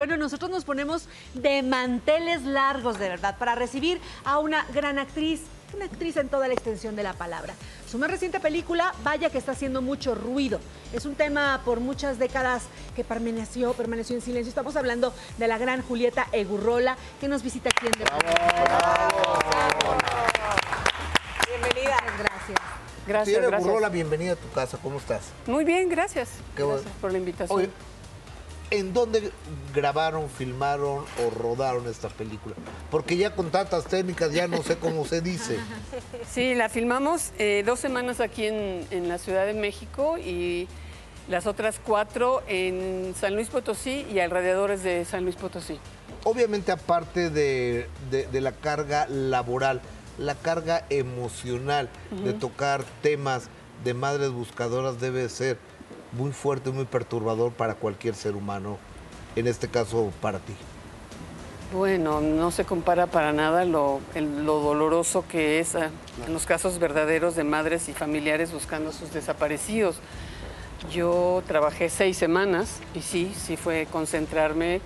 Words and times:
Bueno, 0.00 0.16
nosotros 0.16 0.48
nos 0.48 0.64
ponemos 0.64 1.08
de 1.34 1.60
manteles 1.64 2.44
largos, 2.44 3.00
de 3.00 3.08
verdad, 3.08 3.36
para 3.36 3.56
recibir 3.56 4.00
a 4.24 4.38
una 4.38 4.64
gran 4.72 4.96
actriz, 4.96 5.40
una 5.74 5.86
actriz 5.86 6.16
en 6.18 6.28
toda 6.28 6.46
la 6.46 6.54
extensión 6.54 6.94
de 6.94 7.02
la 7.02 7.14
palabra. 7.14 7.52
Su 7.90 7.98
más 7.98 8.08
reciente 8.08 8.38
película, 8.38 8.94
vaya 9.02 9.28
que 9.28 9.38
está 9.38 9.50
haciendo 9.50 9.82
mucho 9.82 10.14
ruido. 10.14 10.60
Es 10.92 11.04
un 11.04 11.16
tema 11.16 11.62
por 11.64 11.80
muchas 11.80 12.20
décadas 12.20 12.62
que 12.94 13.02
permaneció, 13.02 13.72
permaneció 13.72 14.14
en 14.14 14.22
silencio. 14.22 14.50
Estamos 14.50 14.76
hablando 14.76 15.12
de 15.36 15.48
la 15.48 15.58
gran 15.58 15.82
Julieta 15.82 16.28
Egurrola, 16.30 16.96
que 17.20 17.26
nos 17.26 17.42
visita 17.42 17.68
aquí 17.68 17.86
en 17.86 17.92
De 17.98 18.04
Bienvenida. 21.48 21.96
Gracias. 22.16 22.58
Gracias, 23.04 23.42
gracias. 23.42 23.62
Burrola, 23.64 23.88
bienvenida 23.88 24.34
a 24.34 24.36
tu 24.36 24.48
casa. 24.52 24.78
¿Cómo 24.80 24.98
estás? 24.98 25.22
Muy 25.48 25.64
bien, 25.64 25.88
gracias. 25.88 26.28
Qué 26.54 26.62
gracias 26.62 26.84
bueno. 26.84 27.00
por 27.00 27.10
la 27.10 27.18
invitación. 27.18 27.58
Oye, 27.58 27.70
¿en 28.70 28.92
dónde 28.92 29.30
grabaron, 29.74 30.28
filmaron 30.28 31.04
o 31.26 31.30
rodaron 31.30 31.86
esta 31.86 32.08
película? 32.08 32.54
Porque 32.90 33.16
ya 33.16 33.34
con 33.34 33.50
tantas 33.50 33.84
técnicas 33.86 34.32
ya 34.32 34.46
no 34.48 34.62
sé 34.62 34.76
cómo 34.76 35.04
se 35.06 35.20
dice. 35.20 35.58
Sí, 36.32 36.54
la 36.54 36.68
filmamos 36.68 37.32
eh, 37.38 37.62
dos 37.66 37.80
semanas 37.80 38.20
aquí 38.20 38.46
en, 38.46 38.86
en 38.90 39.08
la 39.08 39.18
Ciudad 39.18 39.46
de 39.46 39.54
México 39.54 40.18
y 40.18 40.68
las 41.28 41.46
otras 41.46 41.80
cuatro 41.84 42.42
en 42.48 43.14
San 43.18 43.34
Luis 43.34 43.48
Potosí 43.48 44.06
y 44.12 44.20
alrededores 44.20 44.82
de 44.82 45.04
San 45.04 45.24
Luis 45.24 45.36
Potosí. 45.36 45.78
Obviamente 46.24 46.72
aparte 46.72 47.30
de, 47.30 47.86
de- 48.10 48.26
de 48.26 48.40
la 48.40 48.52
carga 48.52 49.06
laboral, 49.08 49.80
la 50.18 50.34
carga 50.34 50.84
emocional 50.90 51.88
de 52.24 52.32
tocar 52.32 52.84
temas 53.02 53.48
de 53.84 53.94
madres 53.94 54.30
buscadoras 54.30 55.00
debe 55.00 55.28
ser 55.28 55.58
muy 56.12 56.32
fuerte, 56.32 56.70
muy 56.70 56.84
perturbador 56.84 57.52
para 57.52 57.74
cualquier 57.74 58.14
ser 58.14 58.34
humano, 58.36 58.78
en 59.36 59.46
este 59.46 59.68
caso 59.68 60.10
para 60.20 60.38
ti. 60.38 60.54
Bueno, 61.72 62.22
no 62.22 62.50
se 62.50 62.64
compara 62.64 63.06
para 63.06 63.32
nada 63.34 63.64
lo, 63.66 64.00
el- 64.14 64.46
lo 64.46 64.58
doloroso 64.60 65.24
que 65.28 65.60
es 65.60 65.74
ah, 65.74 65.90
en 66.26 66.32
los 66.32 66.46
casos 66.46 66.78
verdaderos 66.78 67.36
de 67.36 67.44
madres 67.44 67.90
y 67.90 67.92
familiares 67.92 68.52
buscando 68.52 68.88
a 68.88 68.92
sus 68.92 69.12
desaparecidos. 69.12 69.96
Yo 70.90 71.42
trabajé 71.46 71.90
seis 71.90 72.16
semanas 72.16 72.76
y 72.94 73.02
sí, 73.02 73.34
sí 73.36 73.56
fue 73.58 73.86
concentrarme 73.92 74.80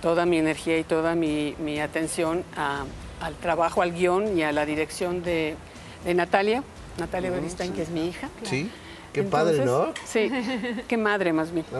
toda 0.00 0.24
mi 0.24 0.38
energía 0.38 0.78
y 0.78 0.84
toda 0.84 1.14
mi, 1.14 1.54
mi 1.58 1.80
atención 1.80 2.44
a- 2.56 2.84
al 3.20 3.34
trabajo, 3.36 3.82
al 3.82 3.92
guion 3.92 4.36
y 4.38 4.42
a 4.42 4.52
la 4.52 4.64
dirección 4.64 5.22
de, 5.22 5.54
de 6.04 6.14
Natalia, 6.14 6.64
Natalia 6.96 7.30
Beristain, 7.30 7.72
que 7.74 7.82
es 7.82 7.90
mi 7.90 8.08
hija. 8.08 8.30
¿Sí? 8.44 8.70
Qué 9.12 9.22
padre, 9.24 9.64
¿no? 9.64 9.92
Sí, 10.06 10.30
qué 10.88 10.96
madre 10.96 11.32
más 11.32 11.50
bien. 11.52 11.66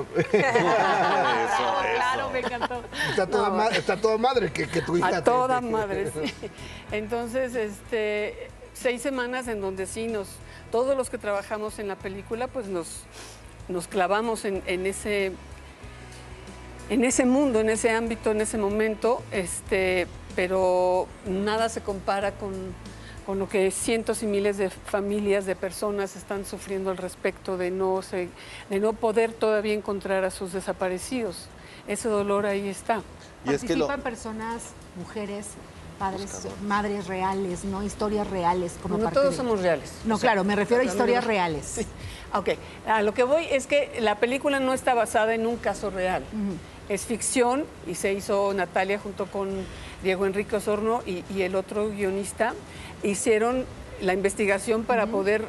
Claro, 1.94 2.30
me 2.30 2.40
encantó. 2.40 2.82
Está 3.10 3.26
toda, 3.26 3.50
ma- 3.50 3.68
está 3.68 3.96
toda 3.96 4.18
madre 4.18 4.52
que, 4.52 4.66
que 4.68 4.82
tu 4.82 4.96
hija. 4.96 5.08
A 5.18 5.24
toda 5.24 5.60
te- 5.60 5.66
madre, 5.66 6.10
sí. 6.10 6.32
Entonces, 6.92 7.54
este, 7.54 8.48
seis 8.74 9.00
semanas 9.02 9.48
en 9.48 9.60
donde 9.60 9.86
sí 9.86 10.06
nos, 10.08 10.28
todos 10.70 10.96
los 10.96 11.10
que 11.10 11.18
trabajamos 11.18 11.78
en 11.78 11.88
la 11.88 11.96
película, 11.96 12.48
pues 12.48 12.66
nos, 12.66 13.02
nos 13.68 13.86
clavamos 13.88 14.44
en, 14.44 14.62
en 14.66 14.86
ese, 14.86 15.32
en 16.90 17.04
ese 17.04 17.24
mundo, 17.24 17.60
en 17.60 17.70
ese 17.70 17.90
ámbito, 17.90 18.30
en 18.32 18.40
ese 18.40 18.58
momento, 18.58 19.22
este, 19.30 20.06
pero 20.36 21.06
nada 21.26 21.68
se 21.68 21.80
compara 21.82 22.32
con, 22.32 22.52
con 23.26 23.38
lo 23.38 23.48
que 23.48 23.70
cientos 23.70 24.22
y 24.22 24.26
miles 24.26 24.56
de 24.58 24.70
familias, 24.70 25.46
de 25.46 25.54
personas 25.56 26.16
están 26.16 26.44
sufriendo 26.44 26.90
al 26.90 26.96
respecto 26.96 27.56
de 27.56 27.70
no, 27.70 28.02
se- 28.02 28.28
de 28.70 28.80
no 28.80 28.92
poder 28.92 29.32
todavía 29.32 29.74
encontrar 29.74 30.24
a 30.24 30.30
sus 30.30 30.52
desaparecidos. 30.52 31.46
Ese 31.86 32.08
dolor 32.08 32.46
ahí 32.46 32.68
está. 32.68 33.02
Y 33.44 33.52
es 33.54 33.62
que 33.62 33.76
lo, 33.76 33.86
Participan 33.86 34.00
personas, 34.02 34.62
mujeres, 34.96 35.48
padres, 35.98 36.46
madres 36.66 37.06
reales, 37.06 37.64
¿no? 37.64 37.82
Historias 37.82 38.28
reales. 38.28 38.74
Como 38.82 38.98
No 38.98 39.04
parte 39.04 39.18
todos 39.20 39.30
de- 39.32 39.36
somos 39.36 39.60
reales. 39.60 39.92
No, 40.04 40.14
O 40.14 40.18
sea, 40.18 40.30
claro, 40.30 40.44
me 40.44 40.54
refiero 40.56 40.82
a 40.82 40.86
historias 40.86 41.24
reales. 41.24 41.64
Sí. 41.66 41.86
Ok, 42.34 42.48
a 42.86 43.02
lo 43.02 43.12
que 43.14 43.24
voy 43.24 43.44
es 43.50 43.66
que 43.66 43.98
la 44.00 44.16
película 44.18 44.58
no 44.58 44.72
está 44.72 44.94
basada 44.94 45.34
en 45.34 45.46
un 45.46 45.56
caso 45.56 45.90
real. 45.90 46.24
Es 46.92 47.06
ficción 47.06 47.64
y 47.86 47.94
se 47.94 48.12
hizo 48.12 48.52
Natalia 48.52 48.98
junto 48.98 49.24
con 49.26 49.48
Diego 50.02 50.26
Enrique 50.26 50.56
Osorno 50.56 51.02
y, 51.06 51.24
y 51.34 51.40
el 51.42 51.54
otro 51.54 51.88
guionista. 51.88 52.52
Hicieron 53.02 53.64
la 54.02 54.12
investigación 54.12 54.84
para 54.84 55.06
poder 55.06 55.46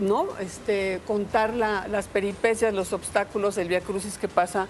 ¿no? 0.00 0.26
este, 0.40 1.00
contar 1.06 1.52
la- 1.52 1.86
las 1.88 2.06
peripecias, 2.06 2.72
los 2.72 2.94
obstáculos, 2.94 3.58
el 3.58 3.68
viacrucis 3.68 4.16
que 4.16 4.28
pasa 4.28 4.66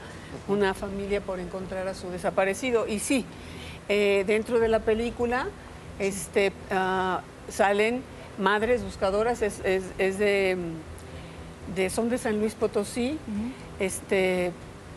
una 0.49 0.75
familia 0.75 1.21
por 1.21 1.39
encontrar 1.39 1.87
a 1.87 1.95
su 1.95 2.11
desaparecido. 2.11 2.89
Y 2.89 2.99
sí, 2.99 3.25
eh, 3.89 4.25
dentro 4.27 4.59
de 4.59 4.67
la 4.67 4.81
película 4.81 5.47
este, 6.01 6.53
ah, 6.73 7.21
salen 7.49 8.03
madres 8.39 8.83
buscadoras, 8.83 9.41
es, 9.43 9.61
es- 9.65 9.85
es 9.99 10.19
de, 10.19 10.57
de- 11.77 11.91
son 11.91 12.09
de 12.09 12.19
San 12.19 12.41
Luis 12.41 12.55
Potosí, 12.55 13.19
este, 13.79 14.51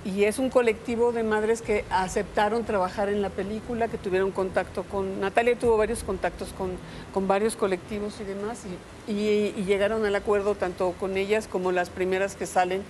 y 0.06 0.26
es 0.26 0.38
un 0.38 0.50
colectivo 0.52 1.12
de 1.12 1.24
madres 1.24 1.62
que 1.64 1.84
aceptaron 1.90 2.64
trabajar 2.64 3.10
en 3.10 3.22
la 3.24 3.30
película, 3.30 3.88
que 3.88 3.98
tuvieron 3.98 4.32
contacto 4.32 4.84
con, 4.84 5.20
Natalia 5.20 5.58
tuvo 5.58 5.78
varios 5.78 6.04
contactos 6.04 6.50
con, 6.56 6.72
con 7.14 7.28
varios 7.28 7.56
colectivos 7.56 8.20
y 8.22 8.24
demás, 8.24 8.60
y, 9.08 9.12
y- 9.12 9.54
y 9.58 9.64
llegaron 9.66 10.06
al 10.06 10.16
acuerdo 10.16 10.54
tanto 10.56 10.94
con 11.00 11.18
ellas 11.18 11.48
como 11.48 11.72
las 11.72 11.90
primeras 11.90 12.36
que 12.36 12.46
salen 12.46 12.84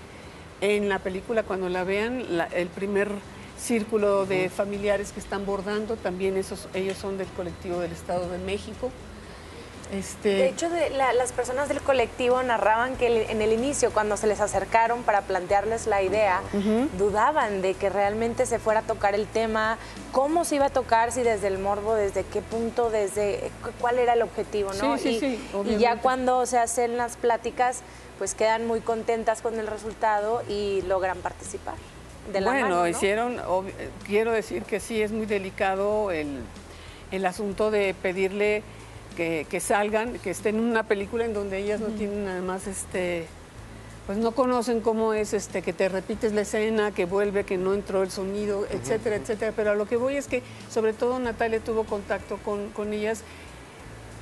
en 0.62 0.90
la 0.90 1.00
película, 1.00 1.44
cuando 1.44 1.70
la 1.70 1.84
vean, 1.86 2.38
la- 2.38 2.46
el 2.48 2.68
primer 2.68 3.10
círculo 3.58 4.26
de 4.26 4.50
familiares 4.50 5.14
que 5.14 5.22
están 5.22 5.46
bordando, 5.46 5.96
también 5.96 6.36
esos, 6.36 6.68
ellos 6.74 6.98
son 6.98 7.18
del 7.18 7.28
colectivo 7.28 7.80
del 7.80 7.94
Estado 7.94 8.30
de 8.30 8.38
México. 8.40 8.92
Este, 9.92 10.30
de 10.30 10.48
hecho, 10.50 10.70
de 10.70 10.90
la- 10.90 11.14
las 11.14 11.32
personas 11.32 11.70
del 11.70 11.80
colectivo 11.80 12.42
narraban 12.42 12.96
que 12.96 13.30
en 13.30 13.42
el 13.42 13.54
inicio, 13.54 13.92
cuando 13.92 14.18
se 14.18 14.26
les 14.28 14.42
acercaron 14.42 15.04
para 15.04 15.22
plantearles 15.22 15.86
la 15.88 16.02
idea, 16.02 16.42
dudaban 16.98 17.62
de 17.62 17.74
que 17.76 17.90
realmente 17.90 18.46
se 18.46 18.60
fuera 18.60 18.80
a 18.82 18.84
tocar 18.84 19.14
el 19.16 19.28
tema, 19.28 19.78
cómo 20.12 20.44
se 20.44 20.56
iba 20.56 20.66
a 20.66 20.70
tocar, 20.70 21.12
si 21.12 21.22
desde 21.22 21.48
el 21.48 21.60
morbo, 21.60 21.94
desde 21.96 22.24
qué 22.24 22.42
punto, 22.42 22.90
desde 22.90 23.52
cu- 23.64 23.70
cuál 23.80 24.00
era 24.00 24.14
el 24.14 24.22
objetivo, 24.24 24.72
¿no? 24.74 24.98
Sí, 24.98 25.04
sí, 25.04 25.10
y, 25.10 25.20
sí, 25.20 25.74
y 25.74 25.78
ya 25.78 25.98
cuando 26.02 26.46
se 26.46 26.58
hacen 26.58 26.98
las 26.98 27.16
pláticas, 27.18 27.82
pues 28.18 28.34
quedan 28.34 28.66
muy 28.66 28.80
contentas 28.82 29.42
con 29.42 29.60
el 29.60 29.68
resultado 29.68 30.42
y 30.50 30.82
logran 30.88 31.20
participar. 31.20 31.76
De 32.34 32.42
la 32.42 32.50
bueno, 32.50 32.70
mano, 32.70 32.76
¿no? 32.82 32.88
hicieron, 32.88 33.40
quiero 34.08 34.32
decir 34.32 34.64
que 34.64 34.80
sí 34.80 35.02
es 35.02 35.12
muy 35.12 35.28
delicado 35.28 36.10
el, 36.10 36.40
el 37.12 37.26
asunto 37.26 37.70
de 37.70 37.94
pedirle 38.02 38.64
que, 39.16 39.48
que 39.50 39.60
salgan, 39.60 40.14
que 40.20 40.32
estén 40.32 40.56
en 40.58 40.64
una 40.66 40.84
película 40.84 41.26
en 41.26 41.34
donde 41.34 41.58
ellas 41.58 41.80
no 41.80 41.88
tienen 41.88 42.28
además 42.28 42.68
este 42.68 43.26
pues 44.06 44.20
no 44.20 44.34
conocen 44.34 44.82
cómo 44.82 45.14
es 45.14 45.34
este 45.34 45.64
que 45.64 45.74
te 45.74 45.90
repites 45.90 46.32
la 46.32 46.42
escena, 46.42 46.92
que 46.92 47.06
vuelve, 47.06 47.44
que 47.44 47.58
no 47.58 47.74
entró 47.74 48.04
el 48.04 48.12
sonido, 48.12 48.68
etcétera, 48.70 49.16
etcétera. 49.16 49.52
Pero 49.56 49.72
a 49.72 49.74
lo 49.76 49.88
que 49.88 49.96
voy 49.98 50.16
es 50.16 50.28
que 50.28 50.44
sobre 50.70 50.94
todo 50.94 51.18
Natalia 51.18 51.60
tuvo 51.60 51.86
contacto 51.86 52.38
con, 52.46 52.70
con 52.70 52.94
ellas 52.94 53.24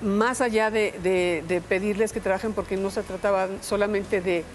más 0.02 0.40
allá 0.40 0.72
de, 0.72 0.94
de- 1.04 1.44
de 1.48 1.60
pedirles 1.60 2.14
que 2.14 2.22
trabajen, 2.22 2.54
porque 2.54 2.78
no 2.78 2.92
se 2.92 3.04
trataba 3.04 3.50
solamente 3.62 4.22
de, 4.22 4.46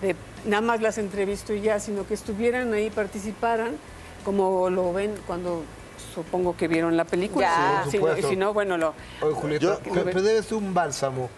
de 0.00 0.16
nada 0.46 0.62
más 0.62 0.80
las 0.80 0.96
entrevisto 0.96 1.52
y 1.52 1.60
ya, 1.60 1.80
sino 1.80 2.06
que 2.06 2.14
estuvieran 2.14 2.72
ahí, 2.72 2.88
participaran, 2.88 3.72
como 4.24 4.70
lo 4.70 4.92
ven 4.94 5.12
cuando 5.26 5.64
supongo 6.14 6.56
que 6.56 6.68
vieron 6.68 6.96
la 6.96 7.04
película. 7.04 7.46
Ya. 7.46 7.84
Sí, 7.84 7.90
Si 7.92 7.96
no- 7.98 8.04
y 8.04 8.08
supuesto. 8.08 8.28
si 8.30 8.36
no, 8.36 8.52
bueno, 8.54 8.76
lo, 8.78 8.94
Oye, 9.22 9.34
Julieta, 9.34 9.64
Yo- 9.64 9.78
pe- 9.80 10.00
pero 10.04 10.22
debe 10.22 10.42
ser 10.42 10.54
un 10.54 10.74
bálsamo, 10.74 11.28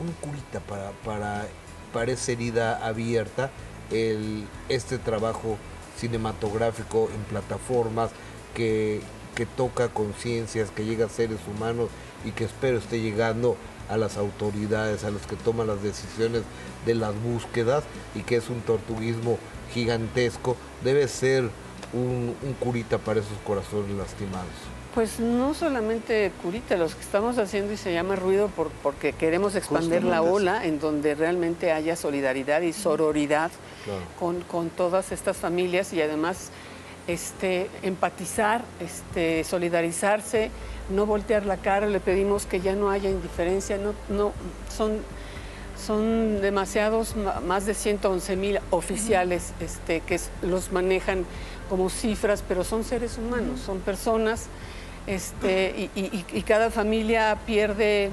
un 0.00 0.12
curita 0.20 0.60
para, 0.60 0.90
para, 1.04 1.46
para 1.92 2.12
esa 2.12 2.32
herida 2.32 2.84
abierta, 2.86 3.50
el, 3.90 4.46
este 4.68 4.98
trabajo 4.98 5.56
cinematográfico 5.98 7.10
en 7.14 7.22
plataformas 7.24 8.10
que, 8.54 9.00
que 9.34 9.46
toca 9.46 9.88
conciencias, 9.88 10.70
que 10.70 10.84
llega 10.84 11.06
a 11.06 11.08
seres 11.08 11.38
humanos 11.46 11.88
y 12.24 12.30
que 12.32 12.44
espero 12.44 12.78
esté 12.78 13.00
llegando 13.00 13.56
a 13.88 13.96
las 13.96 14.16
autoridades, 14.16 15.04
a 15.04 15.10
los 15.10 15.22
que 15.26 15.36
toman 15.36 15.66
las 15.66 15.82
decisiones 15.82 16.42
de 16.86 16.94
las 16.94 17.14
búsquedas 17.22 17.84
y 18.14 18.20
que 18.22 18.36
es 18.36 18.48
un 18.48 18.60
tortuguismo 18.62 19.38
gigantesco, 19.74 20.56
debe 20.82 21.06
ser 21.08 21.50
un, 21.92 22.34
un 22.42 22.52
curita 22.54 22.98
para 22.98 23.20
esos 23.20 23.36
corazones 23.46 23.90
lastimados. 23.96 24.48
Pues 24.94 25.20
no 25.20 25.54
solamente 25.54 26.30
Curita, 26.42 26.76
los 26.76 26.94
que 26.94 27.00
estamos 27.00 27.38
haciendo 27.38 27.72
y 27.72 27.78
se 27.78 27.94
llama 27.94 28.14
ruido 28.14 28.48
por- 28.48 28.68
porque 28.82 29.14
queremos 29.14 29.54
expandir 29.54 30.04
la 30.04 30.20
ola 30.20 30.66
en 30.66 30.80
donde 30.80 31.14
realmente 31.14 31.72
haya 31.72 31.96
solidaridad 31.96 32.60
y 32.60 32.74
sororidad 32.74 33.50
Claro. 33.84 34.00
con, 34.18 34.40
con 34.42 34.68
todas 34.68 35.10
estas 35.10 35.38
familias 35.38 35.92
y 35.94 36.02
además 36.02 36.50
este, 37.08 37.68
empatizar, 37.82 38.62
este, 38.80 39.44
solidarizarse, 39.44 40.50
no 40.90 41.06
voltear 41.06 41.46
la 41.46 41.56
cara, 41.56 41.86
le 41.88 41.98
pedimos 41.98 42.44
que 42.46 42.60
ya 42.60 42.74
no 42.74 42.90
haya 42.90 43.08
indiferencia, 43.10 43.78
no, 43.78 43.94
no, 44.14 44.32
son 44.74 44.98
son 45.84 46.40
demasiados, 46.40 47.16
ma- 47.16 47.40
más 47.40 47.66
de 47.66 47.74
111 47.74 48.36
mil 48.36 48.60
oficiales 48.70 49.52
este, 49.58 50.00
que 50.00 50.20
los 50.42 50.70
manejan 50.70 51.24
como 51.68 51.88
cifras, 51.90 52.42
pero 52.46 52.64
son 52.64 52.84
seres 52.84 53.18
humanos, 53.18 53.60
son 53.60 53.80
personas, 53.80 54.46
este, 55.06 55.90
y, 55.94 56.00
y- 56.00 56.24
y 56.32 56.42
cada 56.42 56.70
familia 56.70 57.38
pierde, 57.46 58.10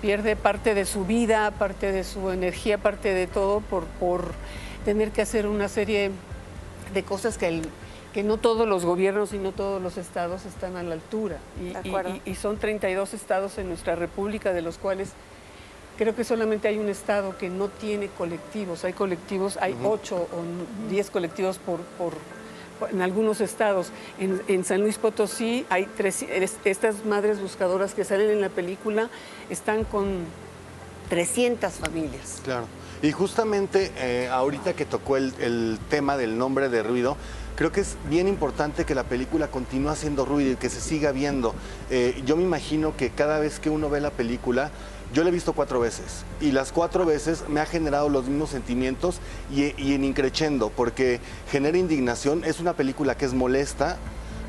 pierde 0.00 0.36
parte 0.36 0.74
de 0.74 0.84
su 0.84 1.04
vida, 1.04 1.50
parte 1.52 1.90
de 1.92 2.04
su 2.04 2.30
energía, 2.30 2.78
parte 2.78 3.12
de 3.14 3.26
todo 3.26 3.60
por, 3.60 3.84
por 3.84 4.32
tener 4.84 5.10
que 5.10 5.22
hacer 5.22 5.46
una 5.46 5.68
serie 5.68 6.10
de 6.94 7.02
cosas 7.02 7.38
que, 7.38 7.48
el- 7.48 7.68
que 8.12 8.22
no 8.22 8.36
todos 8.36 8.68
los 8.68 8.84
gobiernos 8.84 9.32
y 9.32 9.38
no 9.38 9.52
todos 9.52 9.80
los 9.82 9.96
estados 9.96 10.44
están 10.44 10.76
a 10.76 10.82
la 10.82 10.94
altura. 10.94 11.38
Y, 11.60 11.72
y- 12.26 12.30
y- 12.32 12.34
son 12.34 12.58
32 12.58 13.14
estados 13.14 13.56
en 13.58 13.68
nuestra 13.68 13.96
república, 13.96 14.52
de 14.52 14.60
los 14.62 14.76
cuales 14.78 15.10
creo 15.96 16.14
que 16.14 16.24
solamente 16.24 16.68
hay 16.68 16.78
un 16.78 16.88
estado 16.88 17.36
que 17.38 17.48
no 17.48 17.68
tiene 17.68 18.08
colectivos. 18.08 18.84
Hay 18.84 18.92
colectivos, 18.92 19.56
hay 19.60 19.74
8 19.84 20.16
o 20.16 20.88
10 20.90 21.10
colectivos 21.10 21.58
por- 21.58 21.80
en 22.90 23.02
algunos 23.02 23.40
estados. 23.40 23.88
En, 24.18 24.64
San 24.64 24.80
Luis 24.80 24.98
Potosí 24.98 25.66
hay 25.70 25.86
tres, 25.96 26.22
es- 26.22 26.56
estas 26.64 27.04
madres 27.04 27.40
buscadoras 27.40 27.94
que 27.94 28.04
salen 28.04 28.30
en 28.30 28.40
la 28.40 28.48
película 28.48 29.08
están 29.50 29.84
con 29.84 30.24
300 31.08 31.72
familias. 31.74 32.40
Claro. 32.44 32.66
Y 33.02 33.10
justamente 33.12 33.90
eh, 33.96 34.28
ahorita 34.30 34.74
que 34.74 34.84
tocó 34.84 35.16
el, 35.16 35.34
el 35.40 35.78
tema 35.90 36.16
del 36.16 36.38
nombre 36.38 36.68
de 36.68 36.82
ruido, 36.82 37.16
creo 37.56 37.72
que 37.72 37.80
es 37.80 37.96
bien 38.08 38.28
importante 38.28 38.84
que 38.84 38.94
la 38.94 39.02
película 39.04 39.48
continúe 39.48 39.90
haciendo 39.90 40.24
ruido 40.24 40.52
y 40.52 40.56
que 40.56 40.70
se 40.70 40.80
siga 40.80 41.10
viendo. 41.12 41.54
Eh, 41.90 42.22
yo 42.24 42.36
me 42.36 42.44
imagino 42.44 42.96
que 42.96 43.10
cada 43.10 43.40
vez 43.40 43.58
que 43.58 43.70
uno 43.70 43.90
ve 43.90 44.00
la 44.00 44.10
película, 44.10 44.70
yo 45.12 45.22
la 45.22 45.28
he 45.28 45.32
visto 45.32 45.52
cuatro 45.52 45.80
veces 45.80 46.24
y 46.40 46.52
las 46.52 46.72
cuatro 46.72 47.04
veces 47.04 47.44
me 47.48 47.60
ha 47.60 47.66
generado 47.66 48.08
los 48.08 48.26
mismos 48.26 48.50
sentimientos 48.50 49.20
y, 49.54 49.74
y 49.82 49.94
en 49.94 50.04
increchendo, 50.04 50.70
porque 50.70 51.20
genera 51.50 51.76
indignación. 51.78 52.44
Es 52.44 52.60
una 52.60 52.72
película 52.74 53.16
que 53.16 53.24
es 53.26 53.34
molesta, 53.34 53.98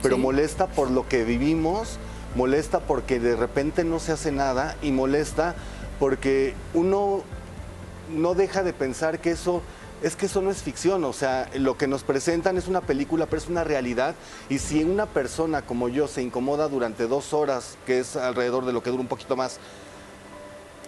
pero 0.01 0.15
Sí. 0.15 0.21
molesta 0.21 0.67
por 0.67 0.89
lo 0.91 1.07
que 1.07 1.23
vivimos, 1.23 1.97
molesta 2.35 2.79
porque 2.79 3.19
de 3.19 3.35
repente 3.35 3.83
no 3.83 3.99
se 3.99 4.11
hace 4.13 4.31
nada 4.31 4.75
y 4.81 4.91
molesta 4.91 5.55
porque 5.99 6.53
uno 6.73 7.23
no 8.09 8.33
deja 8.33 8.63
de 8.63 8.73
pensar 8.73 9.19
que 9.19 9.31
eso 9.31 9.61
es 10.01 10.17
que 10.17 10.25
eso 10.25 10.41
no 10.41 10.51
es 10.51 10.61
ficción, 10.61 11.05
o 11.05 11.13
sea, 11.13 11.49
lo 11.55 11.77
que 11.77 11.87
nos 11.87 12.03
presentan 12.03 12.57
es 12.57 12.67
una 12.67 12.81
película, 12.81 13.25
pero 13.25 13.41
es 13.41 13.47
una 13.47 13.63
realidad. 13.63 14.15
Y 14.49 14.59
si 14.59 14.83
una 14.83 15.05
persona 15.05 15.61
como 15.61 15.87
yo 15.87 16.09
se 16.09 16.21
incomoda 16.21 16.67
durante 16.67 17.07
dos 17.07 17.31
horas, 17.31 17.77
que 17.85 17.99
es 17.99 18.17
alrededor 18.17 18.65
de 18.65 18.73
lo 18.73 18.83
que 18.83 18.89
dura 18.89 18.99
un 18.99 19.07
poquito 19.07 19.37
más, 19.37 19.59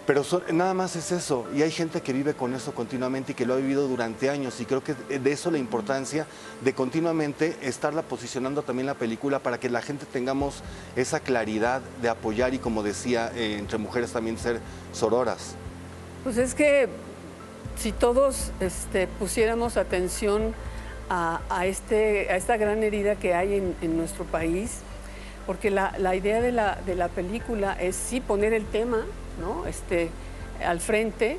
pero 0.06 0.22
nada 0.52 0.72
más 0.72 0.94
es 0.94 1.10
eso. 1.10 1.46
Y 1.54 1.62
hay 1.62 1.72
gente 1.72 2.00
que 2.00 2.12
vive 2.12 2.34
con 2.34 2.54
eso 2.54 2.72
continuamente 2.72 3.32
y 3.32 3.34
que 3.34 3.44
lo 3.44 3.54
ha 3.54 3.56
vivido 3.56 3.88
durante 3.88 4.30
años. 4.30 4.60
Y 4.60 4.64
creo 4.64 4.82
que 4.82 4.94
de 4.94 5.32
eso 5.32 5.50
la 5.50 5.58
importancia 5.58 6.26
de 6.62 6.72
continuamente 6.74 7.56
estarla 7.60 8.02
posicionando 8.02 8.62
también 8.62 8.86
la 8.86 8.94
película 8.94 9.40
para 9.40 9.58
que 9.58 9.68
la 9.68 9.82
gente 9.82 10.06
tengamos 10.06 10.62
esa 10.94 11.18
claridad 11.18 11.82
de 12.00 12.08
apoyar 12.08 12.54
y, 12.54 12.58
como 12.58 12.84
decía, 12.84 13.32
eh, 13.34 13.56
entre 13.58 13.78
mujeres 13.78 14.12
también 14.12 14.38
ser 14.38 14.60
sororas. 14.92 15.56
Pues 16.22 16.38
es 16.38 16.54
que 16.54 16.88
si 17.76 17.90
todos 17.90 18.52
este, 18.60 19.08
pusiéramos 19.08 19.76
atención 19.76 20.54
a, 21.10 21.40
a 21.50 21.66
este, 21.66 22.30
a 22.30 22.36
esta 22.36 22.56
gran 22.56 22.84
herida 22.84 23.16
que 23.16 23.34
hay 23.34 23.54
en, 23.54 23.74
en 23.82 23.96
nuestro 23.96 24.24
país, 24.24 24.78
porque 25.46 25.70
la, 25.70 25.94
la 25.98 26.14
idea 26.14 26.40
de 26.40 26.52
la, 26.52 26.76
de 26.86 26.94
la 26.94 27.08
película 27.08 27.72
es 27.80 27.96
sí 27.96 28.20
poner 28.20 28.52
el 28.52 28.66
tema 28.66 29.04
¿no? 29.40 29.66
este, 29.66 30.10
al 30.64 30.80
frente, 30.80 31.38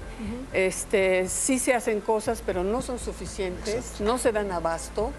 este, 0.54 1.28
sí 1.28 1.60
se 1.60 1.74
hacen 1.74 2.02
cosas, 2.02 2.44
pero 2.46 2.64
no 2.64 2.82
son 2.82 3.00
suficientes, 3.00 4.00
no 4.00 4.18
se 4.18 4.32
dan 4.32 4.52
abasto 4.52 5.12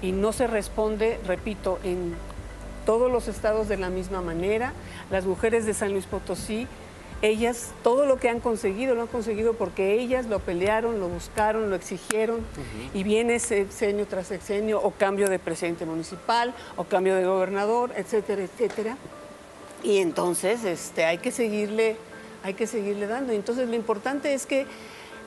y 0.00 0.12
no 0.12 0.32
se 0.32 0.46
responde, 0.46 1.18
repito, 1.26 1.78
en 1.84 2.14
todos 2.86 3.12
los 3.12 3.28
estados 3.28 3.68
de 3.68 3.76
la 3.76 3.90
misma 3.90 4.22
manera. 4.22 4.72
Las 5.10 5.26
mujeres 5.26 5.66
de 5.66 5.74
San 5.74 5.92
Luis 5.92 6.06
Potosí, 6.06 6.66
ellas 7.20 7.72
todo 7.82 8.06
lo 8.06 8.16
que 8.16 8.28
han 8.28 8.40
conseguido 8.40 8.94
lo 8.94 9.02
han 9.02 9.08
conseguido 9.08 9.54
porque 9.54 10.00
ellas 10.00 10.26
lo 10.26 10.38
pelearon, 10.38 11.00
lo 11.00 11.08
buscaron, 11.08 11.68
lo 11.68 11.76
exigieron 11.76 12.40
y 12.94 13.02
viene 13.02 13.40
sexenio 13.40 14.06
tras 14.06 14.28
sexenio 14.28 14.80
o 14.80 14.92
cambio 14.92 15.28
de 15.28 15.38
presidente 15.38 15.84
municipal 15.84 16.54
o 16.76 16.84
cambio 16.84 17.16
de 17.16 17.26
gobernador, 17.26 17.92
etcétera, 17.96 18.42
etcétera. 18.42 18.96
Y 19.82 19.98
entonces 19.98 20.64
este, 20.64 21.04
hay 21.04 21.18
que 21.18 21.30
seguirle, 21.30 21.96
hay 22.42 22.54
que 22.54 22.66
seguirle 22.66 23.06
dando. 23.06 23.32
Entonces 23.32 23.68
lo 23.68 23.74
importante 23.74 24.34
es 24.34 24.44
que 24.46 24.66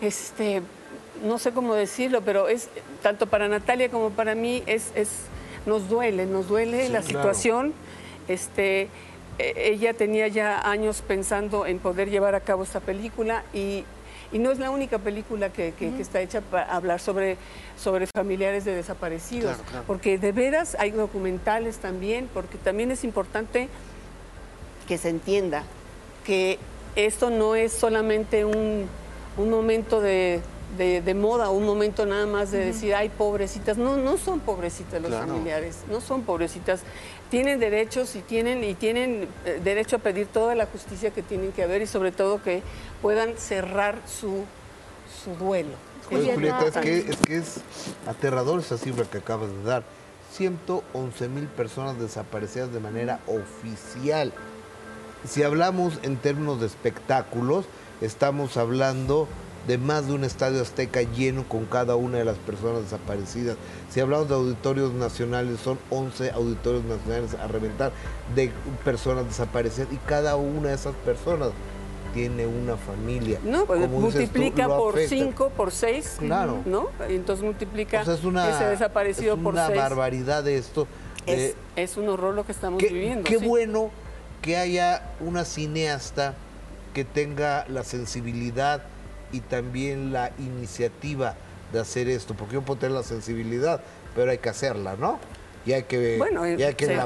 este, 0.02 0.62
no 1.24 1.38
sé 1.40 1.52
cómo 1.52 1.74
decirlo, 1.76 2.22
pero 2.22 2.48
es 2.48 2.70
tanto 3.02 3.28
para 3.28 3.48
Natalia 3.48 3.90
como 3.90 4.10
para 4.10 4.36
mí 4.36 4.64
es, 4.66 4.92
es 4.96 5.10
nos 5.66 5.88
duele, 5.90 6.26
nos 6.26 6.48
duele 6.48 6.88
Sí, 6.88 6.92
la 6.92 7.00
claro. 7.02 7.08
situación. 7.08 7.74
Este, 8.28 8.90
eh, 9.40 9.54
ella 9.58 9.94
tenía 9.94 10.28
ya 10.28 10.60
años 10.70 11.04
pensando 11.08 11.66
en 11.66 11.80
poder 11.80 12.10
llevar 12.10 12.36
a 12.36 12.40
cabo 12.42 12.64
esta 12.64 12.80
película 12.80 13.44
y, 13.54 13.86
y 14.32 14.40
no 14.40 14.52
es 14.52 14.60
la 14.60 14.70
única 14.72 15.00
película 15.00 15.52
que, 15.52 15.74
que- 15.74 15.92
que 15.94 16.02
está 16.02 16.20
hecha 16.22 16.42
para 16.42 16.64
hablar 16.74 17.00
sobre, 17.00 17.38
sobre 17.78 18.08
familiares 18.08 18.66
de 18.66 18.76
desaparecidos, 18.76 19.56
Claro, 19.56 19.70
claro. 19.70 19.84
porque 19.88 20.18
de 20.18 20.32
veras 20.32 20.76
hay 20.80 20.92
documentales 20.92 21.78
también, 21.78 22.30
porque 22.34 22.58
también 22.58 22.92
es 22.92 23.04
importante 23.04 23.70
que 24.92 24.98
se 24.98 25.08
entienda 25.08 25.64
que 26.26 26.60
esto 26.98 27.30
no 27.30 27.56
es 27.56 27.72
solamente 27.72 28.44
un, 28.44 28.88
un 29.38 29.50
momento 29.50 30.02
de, 30.02 30.42
de- 30.78 31.02
de 31.02 31.14
moda, 31.14 31.50
un 31.50 31.66
momento 31.66 32.06
nada 32.06 32.26
más 32.26 32.52
de 32.52 32.66
decir, 32.66 32.94
ay, 32.94 33.08
pobrecitas. 33.08 33.78
No, 33.78 33.96
no 33.96 34.18
son 34.18 34.42
pobrecitas 34.42 35.02
los 35.02 35.10
Claro. 35.12 35.28
familiares, 35.28 35.78
no 35.90 36.02
son 36.02 36.24
pobrecitas. 36.24 36.82
Tienen 37.30 37.62
derechos 37.62 38.18
y 38.18 38.20
tienen, 38.20 38.66
y 38.66 38.74
tienen 38.74 39.30
eh, 39.46 39.62
derecho 39.64 39.96
a 39.96 40.00
pedir 40.00 40.28
toda 40.28 40.56
la 40.56 40.66
justicia 40.66 41.12
que 41.12 41.22
tienen 41.22 41.54
que 41.54 41.64
haber 41.64 41.82
y 41.84 41.88
sobre 41.88 42.12
todo 42.12 42.44
que 42.44 42.62
puedan 43.02 43.38
cerrar 43.38 43.96
su, 44.06 44.44
su 45.24 45.34
duelo. 45.42 45.70
Oye, 46.12 46.34
Julieta, 46.34 46.66
es 46.68 46.76
que, 46.76 46.98
es 46.98 47.16
que 47.26 47.38
es 47.38 47.62
aterrador 48.06 48.60
esa 48.60 48.78
cifra 48.78 49.06
que 49.06 49.20
acabas 49.20 49.50
de 49.54 49.64
dar. 49.64 49.84
111 50.34 51.30
mil 51.30 51.46
personas 51.48 51.98
desaparecidas 51.98 52.74
de 52.74 52.82
manera 52.82 53.20
oficial. 53.28 54.34
Si 55.28 55.44
hablamos 55.44 56.00
en 56.04 56.18
términos 56.18 56.60
de 56.60 56.68
espectáculos, 56.68 57.66
estamos 58.02 58.58
hablando 58.58 59.28
de 59.68 59.78
más 59.78 60.08
de 60.08 60.14
un 60.14 60.24
estadio 60.24 60.60
azteca 60.62 61.04
lleno 61.04 61.44
con 61.48 61.66
cada 61.66 61.96
una 61.96 62.18
de 62.18 62.26
las 62.26 62.38
personas 62.38 62.82
desaparecidas. 62.84 63.58
Si 63.92 64.00
hablamos 64.00 64.28
de 64.28 64.34
auditorios 64.36 64.94
nacionales, 64.94 65.60
son 65.60 65.78
11 65.92 66.32
auditorios 66.32 66.84
nacionales 66.86 67.36
a 67.36 67.48
reventar 67.48 67.92
de 68.36 68.52
personas 68.84 69.26
desaparecidas 69.28 69.90
y 69.94 69.98
cada 69.98 70.36
una 70.36 70.70
de 70.70 70.76
esas 70.76 70.96
personas 71.06 71.50
tiene 72.16 72.48
una 72.48 72.76
familia. 72.76 73.40
No, 73.44 73.66
pues 73.66 73.80
Como 73.82 74.08
dices 74.08 74.32
tú, 74.32 74.40
multiplica 74.40 74.68
por 74.68 74.96
afecta. 74.96 75.16
5, 75.16 75.50
por 75.56 75.72
6, 75.72 76.16
Claro. 76.20 76.58
¿no? 76.66 76.88
Entonces 77.08 77.46
multiplica 77.46 78.02
O 78.02 78.06
sea, 78.06 78.16
es 78.16 78.24
una, 78.24 78.50
ese 78.50 78.66
desaparecido 78.66 79.36
es 79.36 79.42
por 79.42 79.54
una 79.54 79.68
6. 79.68 79.78
barbaridad 79.80 80.44
de 80.44 80.58
esto. 80.58 80.88
de- 81.28 81.50
Es, 81.52 81.56
es 81.76 81.98
un 81.98 82.10
horror 82.10 82.34
lo 82.34 82.46
que 82.46 82.52
estamos 82.52 82.80
qué, 82.82 82.88
viviendo. 82.90 83.24
qué 83.30 83.38
sí. 83.40 83.46
bueno 83.48 83.92
que 84.42 84.58
haya 84.58 85.04
una 85.20 85.46
cineasta 85.46 86.34
que 86.94 87.06
tenga 87.06 87.66
la 87.70 87.84
sensibilidad 87.84 88.84
y 89.32 89.40
también 89.42 90.12
la 90.12 90.32
iniciativa 90.40 91.36
de 91.72 91.80
hacer 91.80 92.10
esto, 92.10 92.34
porque 92.34 92.56
yo 92.56 92.62
puedo 92.64 92.80
tener 92.80 92.96
la 92.98 93.04
sensibilidad, 93.04 93.82
pero 94.16 94.32
hay 94.32 94.40
que 94.40 94.50
hacerla, 94.50 94.96
¿no? 94.98 95.20
Y 95.66 95.74
hay 95.74 95.84
que, 95.84 96.18
Bueno, 96.18 96.46
y 96.48 96.62
hay 96.64 96.74
que 96.74 96.86
se- 96.88 96.92
se 96.92 96.98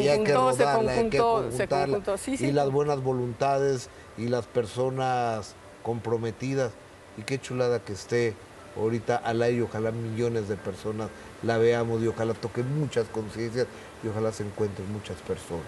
y 0.00 0.08
hay 0.08 0.22
que 0.24 0.32
rodarla, 0.34 0.92
hay 0.92 1.10
que 1.10 1.18
conjuntarla. 1.18 1.84
conjuntó, 1.86 2.16
sí, 2.16 2.36
sí. 2.36 2.46
Y 2.46 2.52
las 2.52 2.70
buenas 2.70 3.02
voluntades 3.02 3.88
y 4.16 4.28
las 4.28 4.46
personas 4.46 5.54
comprometidas. 5.82 6.70
Y 7.18 7.22
qué 7.22 7.40
chulada 7.40 7.80
que 7.80 7.92
esté 7.92 8.34
ahorita 8.76 9.16
al 9.16 9.42
aire 9.42 9.62
ojalá 9.62 9.90
millones 9.90 10.48
de 10.48 10.56
personas 10.56 11.08
la 11.42 11.58
veamos 11.58 12.02
y 12.02 12.06
ojalá 12.08 12.34
toque 12.34 12.62
muchas 12.62 13.06
conciencias 13.08 13.66
y 14.02 14.08
ojalá 14.08 14.32
se 14.32 14.44
encuentren 14.44 14.90
muchas 14.92 15.16
personas. 15.18 15.62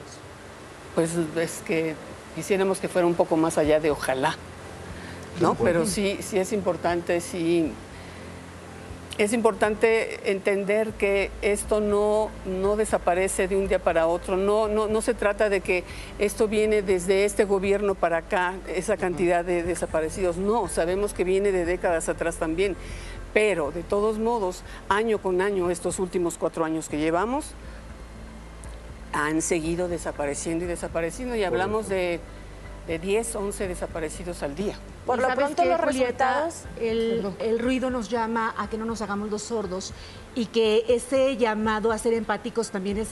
Pues 0.96 1.10
es 1.14 1.62
que 1.66 1.94
quisiéramos 2.34 2.78
que 2.78 2.88
fuera 2.88 3.06
un 3.06 3.14
poco 3.14 3.36
más 3.36 3.58
allá 3.58 3.80
de 3.80 3.90
ojalá, 3.90 4.34
¿no? 5.42 5.54
Pero 5.54 5.84
sí, 5.84 6.18
sí 6.22 6.38
es 6.38 6.54
importante, 6.54 7.20
sí. 7.20 7.70
Es 9.18 9.34
importante 9.34 10.30
entender 10.30 10.92
que 10.92 11.30
esto 11.42 11.80
no, 11.80 12.30
no 12.46 12.76
desaparece 12.76 13.46
de 13.46 13.58
un 13.58 13.68
día 13.68 13.78
para 13.78 14.06
otro, 14.06 14.38
no, 14.38 14.68
no, 14.68 14.88
no 14.88 15.02
se 15.02 15.12
trata 15.12 15.50
de 15.50 15.60
que 15.60 15.84
esto 16.18 16.48
viene 16.48 16.80
desde 16.80 17.26
este 17.26 17.44
gobierno 17.44 17.94
para 17.94 18.18
acá, 18.18 18.54
esa 18.66 18.96
cantidad 18.96 19.44
de 19.44 19.62
desaparecidos, 19.62 20.38
no, 20.38 20.66
sabemos 20.68 21.12
que 21.12 21.24
viene 21.24 21.52
de 21.52 21.66
décadas 21.66 22.08
atrás 22.08 22.36
también, 22.36 22.74
pero 23.34 23.70
de 23.70 23.82
todos 23.82 24.18
modos, 24.18 24.62
año 24.88 25.18
con 25.18 25.42
año, 25.42 25.70
estos 25.70 25.98
últimos 25.98 26.38
cuatro 26.38 26.64
años 26.64 26.88
que 26.88 26.96
llevamos, 26.96 27.54
han 29.16 29.42
seguido 29.42 29.88
desapareciendo 29.88 30.64
y 30.64 30.68
desapareciendo 30.68 31.34
y 31.36 31.44
hablamos 31.44 31.88
de 31.88 32.20
de 32.86 33.00
10, 33.00 33.34
11 33.34 33.68
desaparecidos 33.68 34.42
al 34.44 34.54
día. 34.54 34.78
Por 35.04 35.16
lo 35.18 35.24
¿sabes 35.24 35.36
pronto 35.36 35.62
qué, 35.62 35.68
los 35.70 35.80
Julieta? 35.80 36.44
resultados... 36.44 36.54
El, 36.80 37.34
el 37.40 37.58
ruido 37.58 37.90
nos 37.90 38.08
llama 38.08 38.54
a 38.56 38.70
que 38.70 38.78
no 38.78 38.84
nos 38.84 39.02
hagamos 39.02 39.28
los 39.28 39.42
sordos 39.42 39.92
y 40.36 40.46
que 40.46 40.84
ese 40.88 41.36
llamado 41.36 41.90
a 41.90 41.98
ser 41.98 42.12
empáticos 42.12 42.70
también 42.70 42.98
es 42.98 43.08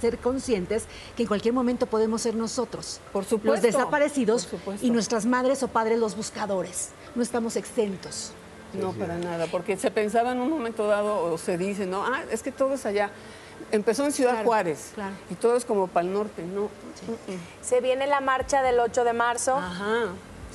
ser 0.00 0.16
conscientes 0.18 0.86
que 1.16 1.24
en 1.24 1.28
cualquier 1.28 1.52
momento 1.52 1.86
podemos 1.86 2.22
ser 2.22 2.36
nosotros. 2.36 3.00
Por 3.12 3.24
supuesto, 3.24 3.52
Los 3.52 3.62
desaparecidos 3.62 4.46
por 4.46 4.58
supuesto. 4.60 4.86
y 4.86 4.90
nuestras 4.90 5.26
madres 5.26 5.62
o 5.62 5.68
padres 5.68 5.98
los 5.98 6.16
buscadores. 6.16 6.90
No 7.14 7.22
estamos 7.22 7.56
exentos. 7.56 8.32
No, 8.72 8.92
para 8.92 9.16
nada, 9.18 9.46
porque 9.50 9.76
se 9.76 9.90
pensaba 9.90 10.32
en 10.32 10.40
un 10.40 10.50
momento 10.50 10.86
dado, 10.86 11.32
o 11.32 11.38
se 11.38 11.56
dice, 11.56 11.86
no, 11.86 12.04
ah, 12.04 12.22
es 12.30 12.42
que 12.42 12.52
todo 12.52 12.74
es 12.74 12.84
allá. 12.86 13.10
Empezó 13.70 14.04
en 14.04 14.12
Ciudad 14.12 14.32
Claro, 14.32 14.46
Juárez 14.46 14.90
claro. 14.94 15.14
y 15.30 15.34
todo 15.34 15.56
es 15.56 15.64
como 15.64 15.86
para 15.88 16.06
el 16.06 16.12
norte, 16.12 16.42
¿no? 16.42 16.62
Mm, 16.64 17.32
mm. 17.32 17.38
Se 17.62 17.80
viene 17.80 18.06
la 18.06 18.20
marcha 18.20 18.62
del 18.62 18.80
8 18.80 19.04
de 19.04 19.12
marzo. 19.12 19.56
Ajá. 19.56 20.06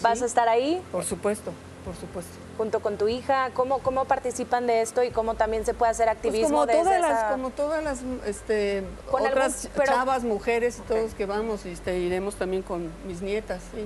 ¿Vas 0.02 0.18
sí, 0.18 0.24
a 0.24 0.28
estar 0.28 0.50
ahí 0.50 0.82
Por 0.92 1.04
supuesto, 1.04 1.52
por 1.86 1.96
supuesto. 1.96 2.32
junto 2.58 2.80
con 2.80 2.98
tu 2.98 3.08
hija? 3.08 3.52
¿Cómo, 3.54 3.80
cómo 3.80 4.06
participan 4.06 4.66
de 4.66 4.82
esto 4.82 5.04
y 5.04 5.12
cómo 5.12 5.36
también 5.36 5.66
se 5.66 5.74
puede 5.76 5.92
hacer 5.92 6.08
Pues 6.08 6.16
activismo 6.18 6.50
como 6.50 6.66
desde 6.66 6.82
todas 6.84 6.98
esa- 6.98 7.10
las, 7.10 7.32
como 7.32 7.50
todas 7.52 7.84
las 7.84 8.00
este, 8.26 8.84
Con 9.12 9.22
algún- 9.22 9.32
otras 9.38 9.70
pero- 9.76 9.86
chavas, 9.94 10.24
mujeres 10.24 10.80
y 10.80 10.82
todos 10.82 11.14
que 11.14 11.26
vamos, 11.28 11.66
y 11.66 11.70
este, 11.70 11.98
iremos 12.00 12.36
también 12.36 12.64
con 12.64 12.90
mis 13.08 13.22
nietas, 13.22 13.62
sí. 13.74 13.86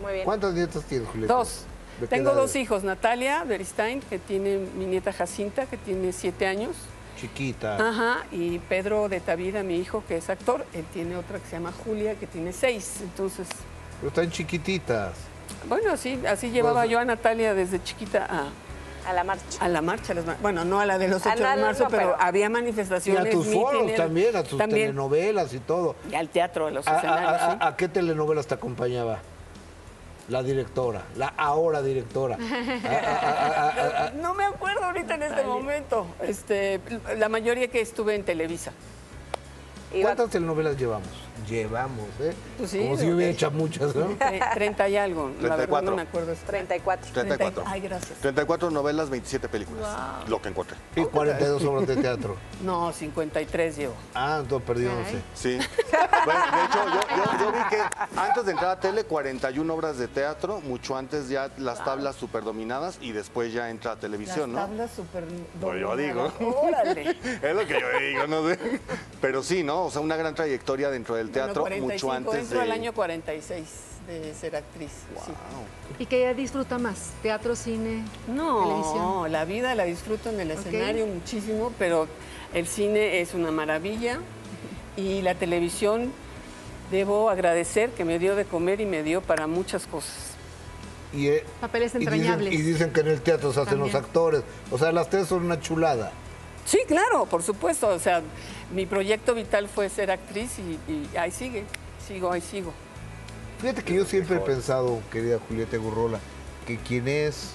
Muy 0.00 0.12
bien. 0.12 0.24
¿Cuántos 0.24 0.54
nietos 0.54 0.84
tienes, 0.84 1.08
Julieta? 1.08 1.34
Dos. 1.34 1.64
¿De 2.00 2.06
qué 2.06 2.16
Tengo 2.16 2.32
dos 2.32 2.56
hijos, 2.56 2.82
Natalia 2.84 3.44
Beristain, 3.44 4.00
que 4.00 4.18
tiene 4.18 4.56
mi 4.58 4.86
nieta 4.86 5.12
Jacinta, 5.12 5.66
que 5.66 5.76
tiene 5.76 6.12
siete 6.12 6.46
años. 6.46 6.74
Chiquita. 7.20 7.76
Ajá, 7.76 8.24
y 8.32 8.58
Pedro 8.60 9.08
de 9.08 9.20
Tavira, 9.20 9.62
mi 9.62 9.76
hijo, 9.76 10.02
que 10.08 10.16
es 10.16 10.30
actor, 10.30 10.64
él 10.72 10.84
tiene 10.92 11.16
otra 11.16 11.38
que 11.38 11.46
se 11.46 11.52
llama 11.56 11.72
Julia, 11.84 12.14
que 12.14 12.26
tiene 12.26 12.52
seis. 12.52 12.98
Entonces, 13.02 13.46
Pero 14.00 14.08
están 14.08 14.30
chiquititas. 14.30 15.12
bueno, 15.68 15.92
así, 15.92 16.18
así 16.26 16.50
llevaba 16.50 16.80
Pues- 16.82 16.90
yo 16.90 16.98
a 16.98 17.04
Natalia 17.04 17.52
desde 17.54 17.82
chiquita 17.82 18.26
a, 18.28 18.48
A 19.10 19.12
la 19.12 19.24
marcha. 19.24 19.64
a 19.64 19.68
la 19.68 19.82
marcha. 19.82 20.14
bueno, 20.40 20.64
no 20.64 20.80
a 20.80 20.86
la 20.86 20.96
de 20.98 21.08
los 21.08 21.26
Ah, 21.26 21.32
8 21.34 21.42
no, 21.42 21.50
de 21.50 21.62
marzo, 21.62 21.84
no, 21.84 21.90
pero, 21.90 22.02
pero- 22.12 22.16
había 22.22 22.46
Y 22.46 22.50
manifestaciones. 22.50 23.26
a 23.26 23.30
tus 23.36 23.46
foros 23.46 23.72
mítines, 23.82 23.96
también, 23.96 24.36
a 24.36 24.42
tus 24.42 24.58
también, 24.58 24.80
telenovelas 24.88 25.52
y 25.52 25.58
todo. 25.58 25.96
Y 26.10 26.14
al 26.14 26.28
teatro, 26.28 26.66
a 26.68 26.70
los 26.70 26.86
¿A, 26.86 26.92
a- 26.92 26.96
escenarios, 26.96 27.32
a- 27.42 27.50
sí. 27.52 27.58
a 27.60 27.76
qué 27.76 27.88
telenovelas 27.88 28.46
te 28.46 28.54
acompañaba? 28.54 29.18
La 30.30 30.42
directora, 30.44 31.02
la 31.16 31.26
ahora 31.36 31.82
directora. 31.82 32.36
A- 32.36 32.88
a- 32.88 33.68
a- 33.68 33.68
a- 33.70 34.06
a- 34.06 34.10
No 34.12 34.32
me 34.34 34.44
acuerdo 34.44 34.84
ahorita 34.84 35.16
en 35.16 35.24
este 35.24 35.42
momento. 35.42 36.06
Este, 36.22 36.80
la 37.18 37.28
mayoría 37.28 37.66
que 37.68 37.80
estuve 37.80 38.14
en 38.14 38.22
Televisa. 38.24 38.72
¿Cuántas 40.00 40.30
telenovelas 40.30 40.76
llevamos? 40.76 41.08
Llevamos, 41.48 42.06
¿eh? 42.20 42.34
Pues 42.58 42.70
sí, 42.70 42.78
Como 42.80 42.96
si 42.96 43.06
yo 43.06 43.14
hubiera 43.16 43.32
hecho 43.32 43.50
muchas, 43.50 43.94
¿no? 43.94 44.10
Tre- 44.18 44.54
30 44.54 44.88
y 44.88 44.96
algo. 44.96 45.28
La 45.40 45.56
verdad 45.56 45.56
34. 45.56 45.90
no 45.90 45.96
me 45.96 46.02
acuerdo. 46.02 46.34
34. 46.46 47.10
34. 47.12 47.64
Ay, 47.66 47.80
gracias. 47.80 48.18
34 48.20 48.70
novelas, 48.70 49.10
27 49.10 49.48
películas. 49.48 49.88
Lo 50.28 50.40
que 50.40 50.48
encontré. 50.48 50.76
Y 50.96 51.04
42 51.04 51.64
obras 51.64 51.86
de 51.86 51.96
teatro. 51.96 52.36
No, 52.60 52.92
53 52.92 53.76
llevo. 53.78 53.94
Ah, 54.14 54.38
entonces 54.42 54.66
perdí 54.66 54.86
11. 54.86 55.22
Sí. 55.34 55.58
Bueno, 56.26 56.40
de 56.52 56.64
hecho, 56.64 56.84
yo, 56.86 57.16
yo- 57.16 57.38
yo 57.40 57.52
vi 57.52 57.58
que 57.70 57.78
antes 58.20 58.44
de 58.44 58.52
entrar 58.52 58.70
a 58.72 58.80
tele, 58.80 59.04
41 59.04 59.72
obras 59.74 59.96
de 59.96 60.08
teatro, 60.08 60.60
mucho 60.60 60.94
antes 60.96 61.30
ya 61.30 61.50
las 61.56 61.82
tablas 61.82 62.16
super 62.16 62.44
dominadas 62.44 62.98
y 63.00 63.12
después 63.12 63.52
ya 63.54 63.70
entra 63.70 63.92
a 63.92 63.96
televisión, 63.96 64.52
Las 64.52 64.62
¿no? 64.64 64.68
tablas 64.68 64.90
súper 64.94 65.24
Pues 65.58 65.80
yo 65.80 65.96
digo. 65.96 66.30
Órale. 66.62 67.16
Es 67.42 67.54
lo 67.54 67.66
que 67.66 67.80
yo 67.80 67.86
digo, 67.98 68.26
no 68.26 68.46
sé. 68.48 68.58
Pero 69.22 69.42
sí, 69.42 69.62
¿no? 69.62 69.84
O 69.84 69.90
sea, 69.90 70.02
una 70.02 70.16
gran 70.16 70.34
trayectoria 70.34 70.90
dentro 70.90 71.14
del 71.14 71.30
teatro, 71.46 71.62
Bueno, 71.62 71.76
mucho 71.86 72.06
45, 72.06 72.12
antes 72.12 72.40
entro 72.44 72.58
de... 72.58 72.64
al 72.64 72.72
año 72.72 72.92
46 72.92 73.64
de 74.06 74.34
ser 74.34 74.56
actriz. 74.56 74.90
sí. 75.24 75.32
¿Y 75.98 76.06
qué 76.06 76.32
disfruta 76.34 76.78
más? 76.78 77.10
¿Teatro, 77.22 77.54
cine, 77.54 78.04
No, 78.26 78.62
televisión? 78.66 79.32
la 79.32 79.44
vida 79.44 79.74
la 79.74 79.84
disfruto 79.84 80.30
en 80.30 80.40
el 80.40 80.50
escenario 80.50 81.06
muchísimo, 81.06 81.72
pero 81.78 82.08
el 82.54 82.66
cine 82.66 83.20
es 83.20 83.34
una 83.34 83.50
maravilla 83.50 84.18
y 84.96 85.22
la 85.22 85.34
televisión 85.34 86.12
debo 86.90 87.30
agradecer 87.30 87.90
que 87.90 88.04
me 88.04 88.18
dio 88.18 88.34
de 88.34 88.44
comer 88.44 88.80
y 88.80 88.86
me 88.86 89.02
dio 89.02 89.20
para 89.20 89.46
muchas 89.46 89.86
cosas. 89.86 90.14
Y, 91.12 91.28
eh, 91.28 91.44
Papeles 91.60 91.94
y 91.94 91.98
dicen, 91.98 92.14
entrañables. 92.14 92.54
y 92.54 92.62
dicen 92.62 92.92
que 92.92 93.00
en 93.00 93.08
el 93.08 93.20
teatro 93.20 93.52
se 93.52 93.60
hacen 93.60 93.78
los 93.78 93.94
actores. 93.94 94.42
O 94.70 94.78
sea, 94.78 94.92
las 94.92 95.10
tres 95.10 95.26
son 95.28 95.44
una 95.44 95.60
chulada. 95.60 96.12
Sí, 96.64 96.78
claro, 96.86 97.26
por 97.26 97.42
supuesto. 97.42 97.88
O 97.88 97.98
sea, 97.98 98.22
mi 98.72 98.86
proyecto 98.86 99.34
vital 99.34 99.68
fue 99.68 99.88
ser 99.88 100.10
actriz 100.10 100.58
y, 100.58 100.92
y 100.92 101.16
ahí 101.16 101.30
sigue, 101.30 101.64
sigo, 102.06 102.32
ahí 102.32 102.40
sigo. 102.40 102.72
Fíjate 103.60 103.82
que 103.82 103.94
yo 103.94 104.04
siempre 104.04 104.36
he 104.36 104.40
pensado, 104.40 105.00
querida 105.12 105.38
Julieta 105.48 105.76
Gurrola, 105.76 106.18
que 106.66 106.78
quien 106.78 107.08
es 107.08 107.50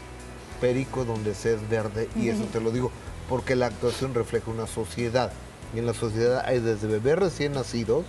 perico 0.62 1.04
donde 1.04 1.34
se 1.34 1.56
es 1.56 1.70
verde, 1.70 2.10
y 2.16 2.30
eso 2.30 2.44
te 2.46 2.62
lo 2.62 2.72
digo 2.72 2.92
porque 3.30 3.56
la 3.56 3.68
actuación 3.68 4.14
refleja 4.14 4.52
una 4.52 4.68
sociedad. 4.68 5.32
Y 5.74 5.80
en 5.80 5.86
la 5.86 5.94
sociedad 5.94 6.44
hay 6.46 6.60
desde 6.60 6.88
bebés 6.88 7.18
recién 7.18 7.54
nacidos 7.54 8.06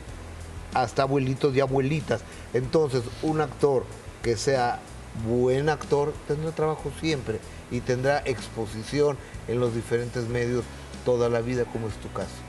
hasta 0.75 1.03
abuelitos 1.03 1.55
y 1.55 1.61
abuelitas. 1.61 2.21
Entonces, 2.53 3.03
un 3.23 3.41
actor 3.41 3.85
que 4.23 4.37
sea 4.37 4.81
buen 5.27 5.69
actor 5.69 6.13
tendrá 6.29 6.53
trabajo 6.53 6.93
siempre 7.01 7.41
y 7.71 7.81
tendrá 7.81 8.23
exposición 8.27 9.17
en 9.49 9.59
los 9.59 9.75
diferentes 9.75 10.29
medios 10.29 10.65
toda 11.05 11.29
la 11.29 11.41
vida, 11.41 11.65
como 11.65 11.89
es 11.89 11.95
tu 11.95 12.13
caso. 12.13 12.46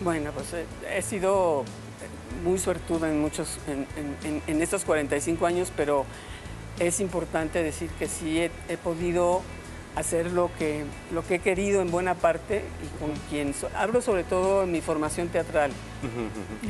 Bueno, 0.00 0.30
pues 0.32 0.52
eh, 0.52 0.64
he 0.94 1.02
sido 1.02 1.64
muy 2.44 2.58
suertuda 2.58 3.08
en 3.10 3.20
muchos, 3.20 3.58
en, 3.66 3.86
en- 4.24 4.42
en- 4.46 4.62
estos 4.62 4.84
45 4.84 5.46
años, 5.46 5.72
pero 5.76 6.04
es 6.78 7.00
importante 7.00 7.62
decir 7.62 7.88
que 7.98 8.06
sí 8.08 8.40
he, 8.40 8.50
he 8.68 8.76
podido 8.76 9.40
hacer 9.94 10.30
lo 10.32 10.50
que, 10.58 10.84
lo 11.12 11.26
que 11.26 11.36
he 11.36 11.38
querido 11.38 11.80
en 11.80 11.90
buena 11.90 12.14
parte 12.14 12.62
y 12.84 12.98
con 13.00 13.12
quien 13.30 13.54
so- 13.54 13.70
hablo 13.74 14.02
sobre 14.02 14.24
todo 14.24 14.64
en 14.64 14.72
mi 14.72 14.82
formación 14.82 15.28
teatral. 15.28 15.70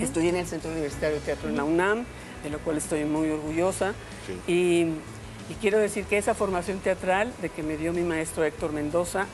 Estudié 0.01 0.29
en 0.29 0.37
el 0.37 0.47
Centro 0.47 0.71
Universitario 0.71 1.17
de 1.17 1.23
Teatro 1.23 1.49
en 1.49 1.57
la 1.57 1.65
UNAM, 1.65 2.05
de 2.45 2.51
lo 2.51 2.61
cual 2.61 2.77
estoy 2.77 3.05
muy 3.05 3.29
orgullosa. 3.31 3.95
Sí. 4.47 4.53
Y, 4.53 4.81
y 5.53 5.55
quiero 5.61 5.79
decir 5.79 6.05
que 6.05 6.19
esa 6.19 6.35
formación 6.35 6.79
teatral 6.79 7.33
de 7.43 7.49
que 7.49 7.65
me 7.65 7.77
dio 7.77 7.93
mi 7.93 8.03
maestro 8.03 8.45
Héctor 8.45 8.73
Mendoza, 8.73 9.27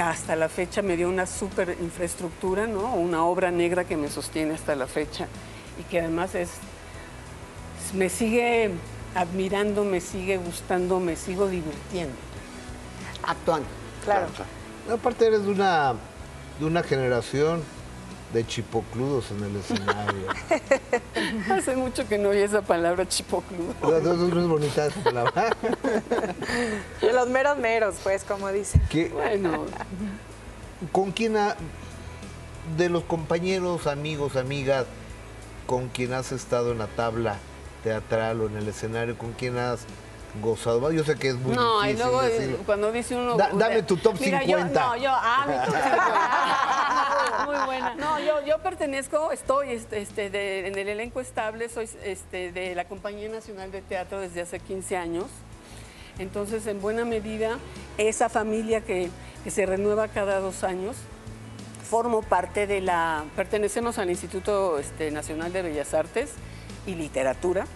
hasta 0.00 0.36
la 0.36 0.48
fecha 0.48 0.82
me 0.82 0.96
dio 0.96 1.08
una 1.08 1.26
super 1.26 1.76
infraestructura, 1.80 2.66
¿no? 2.66 2.94
Una 2.94 3.24
obra 3.24 3.50
negra 3.50 3.84
que 3.84 3.96
me 3.96 4.08
sostiene 4.08 4.54
hasta 4.54 4.74
la 4.74 4.86
fecha 4.86 5.26
y 5.78 5.82
que 5.84 6.00
además 6.00 6.34
es 6.34 6.50
me 7.94 8.08
sigue 8.08 8.70
admirando, 9.14 9.84
me 9.84 10.00
sigue 10.00 10.36
gustando, 10.36 11.00
me 11.00 11.16
sigo 11.16 11.48
divirtiendo. 11.48 12.14
Actuando. 13.22 13.66
Claro. 14.04 14.28
Aparte 14.90 15.26
eres 15.26 15.44
de 15.44 15.50
una, 15.50 15.94
de 16.58 16.64
una 16.64 16.82
generación 16.82 17.62
de 18.32 18.46
chipocludos 18.46 19.30
en 19.32 19.42
el 19.44 19.56
escenario. 19.56 20.26
Hace 21.52 21.74
mucho 21.76 22.06
que 22.06 22.16
no 22.18 22.28
oí 22.30 22.38
esa 22.38 22.62
palabra 22.62 23.06
chipocludo. 23.08 23.74
Es 23.98 24.48
bonita 24.48 24.86
esa 24.86 25.00
palabra. 25.02 25.56
De 27.00 27.12
los 27.12 27.28
meros 27.28 27.58
meros, 27.58 27.96
pues, 28.02 28.22
como 28.24 28.48
dicen. 28.52 28.80
¿Qué- 28.88 29.08
Bueno, 29.08 29.66
¿Con 30.92 31.12
quién 31.12 31.36
ha- 31.36 31.56
de 32.76 32.88
los 32.88 33.02
compañeros, 33.04 33.86
amigos, 33.86 34.36
amigas, 34.36 34.86
con 35.66 35.88
quien 35.88 36.12
has 36.14 36.32
estado 36.32 36.72
en 36.72 36.78
la 36.78 36.86
tabla 36.86 37.36
teatral 37.82 38.40
o 38.40 38.46
en 38.46 38.56
el 38.56 38.68
escenario, 38.68 39.18
con 39.18 39.32
quién 39.32 39.58
has 39.58 39.80
gozado? 40.40 40.92
Yo 40.92 41.04
sé 41.04 41.16
que 41.16 41.28
es 41.30 41.34
muy 41.36 41.54
no, 41.56 41.84
y 41.88 41.94
luego 41.94 42.22
eh, 42.22 42.28
decirlo. 42.28 42.58
cuando 42.66 42.92
dice 42.92 43.16
uno... 43.16 43.36
Da- 43.36 43.50
dame 43.52 43.82
tu 43.82 43.96
top 43.96 44.16
Mira, 44.20 44.40
50. 44.40 44.72
Yo, 44.74 44.80
no, 44.80 44.96
yo, 44.96 45.10
ah, 45.12 45.44
mi 45.46 45.54
top 45.54 45.82
50. 45.82 47.44
Muy 47.46 47.66
buena. 47.66 47.94
No, 47.96 48.18
yo, 48.20 48.44
yo 48.46 48.58
pertenezco, 48.58 49.32
estoy 49.32 49.70
este, 49.72 50.00
este, 50.00 50.30
de- 50.30 50.66
en 50.68 50.78
el 50.78 50.88
elenco 50.88 51.20
estable, 51.20 51.68
soy 51.68 51.88
este, 52.04 52.52
de 52.52 52.74
la 52.74 52.84
Compañía 52.86 53.28
Nacional 53.28 53.70
de 53.72 53.82
Teatro 53.82 54.20
desde 54.20 54.42
hace 54.42 54.60
15 54.60 54.96
años. 54.96 55.26
Entonces, 56.18 56.66
en 56.66 56.80
buena 56.80 57.04
medida, 57.04 57.58
esa 57.98 58.28
familia 58.28 58.82
que, 58.82 59.10
que 59.42 59.50
se 59.50 59.64
renueva 59.66 60.08
cada 60.08 60.38
dos 60.40 60.64
años, 60.64 60.96
formo 61.88 62.22
parte 62.22 62.66
de 62.66 62.80
la, 62.80 63.24
pertenecemos 63.36 63.98
al 63.98 64.10
Instituto 64.10 64.78
este, 64.78 65.10
Nacional 65.10 65.52
de 65.52 65.62
Bellas 65.62 65.94
Artes 65.94 66.30
y 66.86 66.94
Literatura 66.94 67.66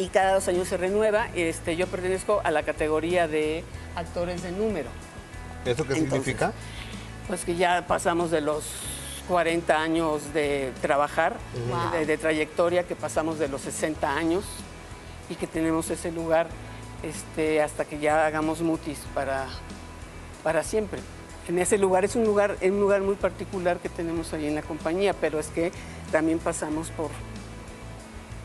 y 0.00 0.08
cada 0.08 0.34
dos 0.34 0.48
años 0.48 0.66
se 0.66 0.78
renueva. 0.78 1.28
Este, 1.34 1.76
yo 1.76 1.86
pertenezco 1.86 2.40
a 2.42 2.50
la 2.50 2.62
categoría 2.62 3.28
de 3.28 3.62
actores 3.94 4.42
de 4.42 4.50
número. 4.50 4.88
¿Eso 5.66 5.86
qué 5.86 5.92
Entonces, 5.92 5.98
significa? 5.98 6.52
Pues 7.28 7.44
que 7.44 7.54
ya 7.56 7.86
pasamos 7.86 8.30
de 8.30 8.40
los 8.40 8.64
40 9.28 9.78
años 9.78 10.32
de 10.32 10.72
trabajar, 10.80 11.36
de, 11.92 12.06
de 12.06 12.16
trayectoria, 12.16 12.84
que 12.84 12.96
pasamos 12.96 13.38
de 13.38 13.48
los 13.48 13.60
60 13.60 14.10
años 14.10 14.44
y 15.28 15.34
que 15.34 15.46
tenemos 15.46 15.90
ese 15.90 16.10
lugar 16.10 16.48
este, 17.02 17.62
hasta 17.62 17.84
que 17.84 17.98
ya 17.98 18.26
hagamos 18.26 18.62
mutis 18.62 19.00
para, 19.14 19.48
para 20.42 20.64
siempre. 20.64 21.00
En 21.46 21.58
ese 21.58 21.76
lugar 21.76 22.06
es 22.06 22.16
un 22.16 22.24
lugar, 22.24 22.56
es 22.60 22.70
un 22.70 22.80
lugar 22.80 23.02
muy 23.02 23.16
particular 23.16 23.78
que 23.78 23.90
tenemos 23.90 24.32
ahí 24.32 24.46
en 24.46 24.54
la 24.54 24.62
compañía, 24.62 25.12
pero 25.12 25.38
es 25.38 25.48
que 25.48 25.72
también 26.10 26.38
pasamos 26.38 26.88
por 26.90 27.10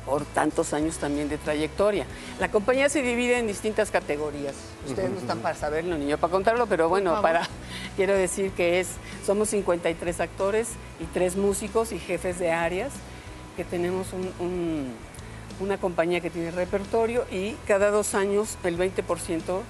por 0.06 0.24
tantos 0.26 0.74
años 0.74 0.98
también 0.98 1.30
de 1.30 1.38
trayectoria. 1.38 2.06
La 2.40 2.50
compañía 2.52 2.90
se 2.90 3.02
divide 3.02 3.40
en 3.40 3.48
distintas 3.48 3.90
categorías. 3.92 4.54
Ustedes 4.88 5.10
no 5.10 5.20
están 5.20 5.40
para 5.40 5.56
saberlo 5.56 5.98
ni 5.98 6.08
yo 6.08 6.18
para 6.18 6.32
contarlo, 6.32 6.68
pero 6.68 6.90
bueno, 6.90 7.22
para 7.22 7.48
quiero 7.96 8.14
decir 8.14 8.52
que 8.52 8.80
es 8.80 8.90
somos 9.26 9.50
53 9.50 10.20
actores 10.20 10.70
y 11.00 11.06
tres 11.06 11.36
músicos 11.36 11.92
y 11.92 12.00
jefes 12.00 12.38
de 12.40 12.52
áreas 12.52 12.92
que 13.58 13.64
tenemos 13.64 14.14
un- 14.14 14.32
un- 14.40 14.94
una 15.60 15.78
compañía 15.78 16.20
que 16.22 16.30
tiene 16.30 16.52
repertorio 16.52 17.26
y 17.32 17.56
cada 17.66 17.90
dos 17.90 18.14
años 18.14 18.58
el 18.64 18.78
20% 18.78 19.62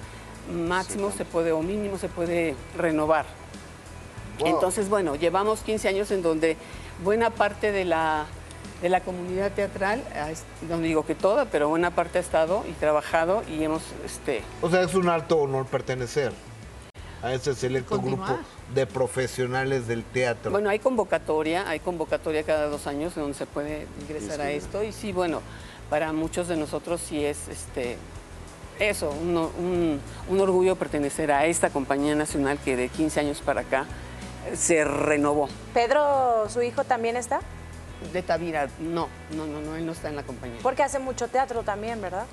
máximo 0.52 1.12
se 1.12 1.24
puede 1.24 1.52
o 1.52 1.62
mínimo 1.62 1.96
se 1.98 2.08
puede 2.08 2.56
renovar. 2.76 3.24
Wow. 4.40 4.48
Entonces, 4.48 4.88
bueno, 4.88 5.14
llevamos 5.16 5.60
15 5.60 5.88
años 5.88 6.10
en 6.10 6.22
donde 6.22 6.56
buena 7.02 7.30
parte 7.30 7.72
de 7.72 7.84
la, 7.84 8.26
de 8.82 8.88
la 8.88 9.00
comunidad 9.00 9.52
teatral, 9.52 10.02
no 10.68 10.78
digo 10.78 11.04
que 11.06 11.14
toda, 11.14 11.46
pero 11.46 11.68
buena 11.68 11.90
parte 11.90 12.18
ha 12.18 12.20
estado 12.20 12.64
y 12.68 12.72
trabajado 12.72 13.42
y 13.48 13.62
hemos, 13.64 13.82
este, 14.04 14.42
O 14.62 14.70
sea, 14.70 14.82
es 14.82 14.94
un 14.94 15.08
alto 15.08 15.38
honor 15.38 15.66
pertenecer 15.66 16.32
a 17.22 17.32
ese 17.32 17.54
selecto 17.54 17.96
Continuar. 17.96 18.28
grupo 18.34 18.42
de 18.74 18.86
profesionales 18.86 19.86
del 19.88 20.04
teatro. 20.04 20.50
bueno, 20.50 20.68
hay 20.70 20.78
convocatoria, 20.78 21.68
hay 21.68 21.80
convocatoria 21.80 22.42
cada 22.42 22.66
dos 22.66 22.86
años 22.86 23.16
en 23.16 23.22
donde 23.22 23.38
se 23.38 23.46
puede 23.46 23.86
ingresar 24.02 24.40
a 24.40 24.50
esto 24.50 24.82
y 24.84 24.92
sí, 24.92 25.12
bueno, 25.12 25.40
para 25.88 26.12
muchos 26.12 26.48
de 26.48 26.56
nosotros 26.56 27.00
sí 27.00 27.24
es, 27.24 27.48
este, 27.48 27.96
eso, 28.78 29.10
un, 29.10 29.36
un- 29.36 30.00
un 30.28 30.40
orgullo 30.40 30.76
pertenecer 30.76 31.32
a 31.32 31.46
esta 31.46 31.70
compañía 31.70 32.14
nacional 32.14 32.58
que 32.62 32.76
de 32.76 32.88
15 32.90 33.20
años 33.20 33.40
para 33.40 33.62
acá 33.62 33.86
se 34.54 34.84
renovó. 34.84 35.48
Pedro, 35.72 36.48
su 36.50 36.60
hijo, 36.62 36.84
también 36.84 37.16
está. 37.16 37.40
De 38.12 38.22
Tavira, 38.22 38.68
no, 38.78 39.08
no, 39.32 39.46
no, 39.46 39.60
no, 39.60 39.76
él 39.76 39.86
no 39.86 39.92
está 39.92 40.08
en 40.08 40.16
la 40.16 40.22
compañía. 40.22 40.58
Porque 40.62 40.82
hace 40.82 40.98
mucho 40.98 41.28
teatro 41.28 41.62
también, 41.62 42.00
¿verdad? 42.00 42.26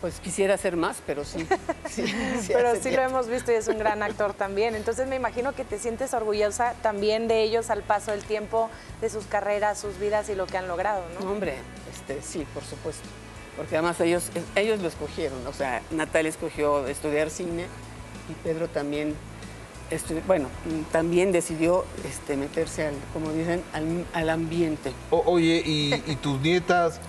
Pues 0.00 0.20
quisiera 0.20 0.54
hacer 0.54 0.76
más, 0.76 0.98
pero 1.06 1.24
sí. 1.24 1.46
sí, 1.88 2.06
sí 2.06 2.52
Pero 2.52 2.80
sí 2.80 2.90
lo 2.90 3.02
hemos 3.02 3.26
visto 3.28 3.50
y 3.50 3.56
es 3.56 3.66
un 3.66 3.78
gran 3.78 4.02
actor 4.02 4.32
también. 4.32 4.76
Entonces 4.76 5.08
me 5.08 5.16
imagino 5.16 5.54
que 5.54 5.64
te 5.64 5.78
sientes 5.78 6.14
orgullosa 6.14 6.74
también 6.82 7.26
de 7.26 7.42
ellos 7.42 7.70
al 7.70 7.82
paso 7.82 8.12
del 8.12 8.22
tiempo, 8.22 8.70
de 9.00 9.10
sus 9.10 9.24
carreras, 9.24 9.78
sus 9.78 9.98
vidas 9.98 10.28
y 10.28 10.36
lo 10.36 10.46
que 10.46 10.56
han 10.56 10.68
logrado, 10.68 11.02
¿no? 11.18 11.30
Hombre, 11.30 11.56
este, 11.92 12.22
sí, 12.22 12.46
por 12.54 12.62
supuesto. 12.62 13.08
Porque 13.56 13.76
además 13.76 14.00
ellos, 14.00 14.30
ellos 14.54 14.80
lo 14.80 14.86
escogieron. 14.86 15.44
O 15.48 15.52
sea, 15.52 15.82
Natalia 15.90 16.28
escogió 16.28 16.86
estudiar 16.86 17.28
cine 17.28 17.66
y 18.28 18.34
Pedro 18.44 18.68
también, 18.68 19.16
estu- 19.90 20.20
bueno, 20.26 20.48
también 20.92 21.32
decidió 21.32 21.84
este, 22.08 22.36
meterse 22.36 22.86
al, 22.86 22.94
como 23.12 23.32
dicen, 23.32 23.62
al, 23.72 24.04
al 24.12 24.30
ambiente. 24.30 24.92
O- 25.10 25.22
oye, 25.26 25.62
¿y, 25.64 25.94
y 26.06 26.16
tus 26.16 26.40
nietas 26.40 27.00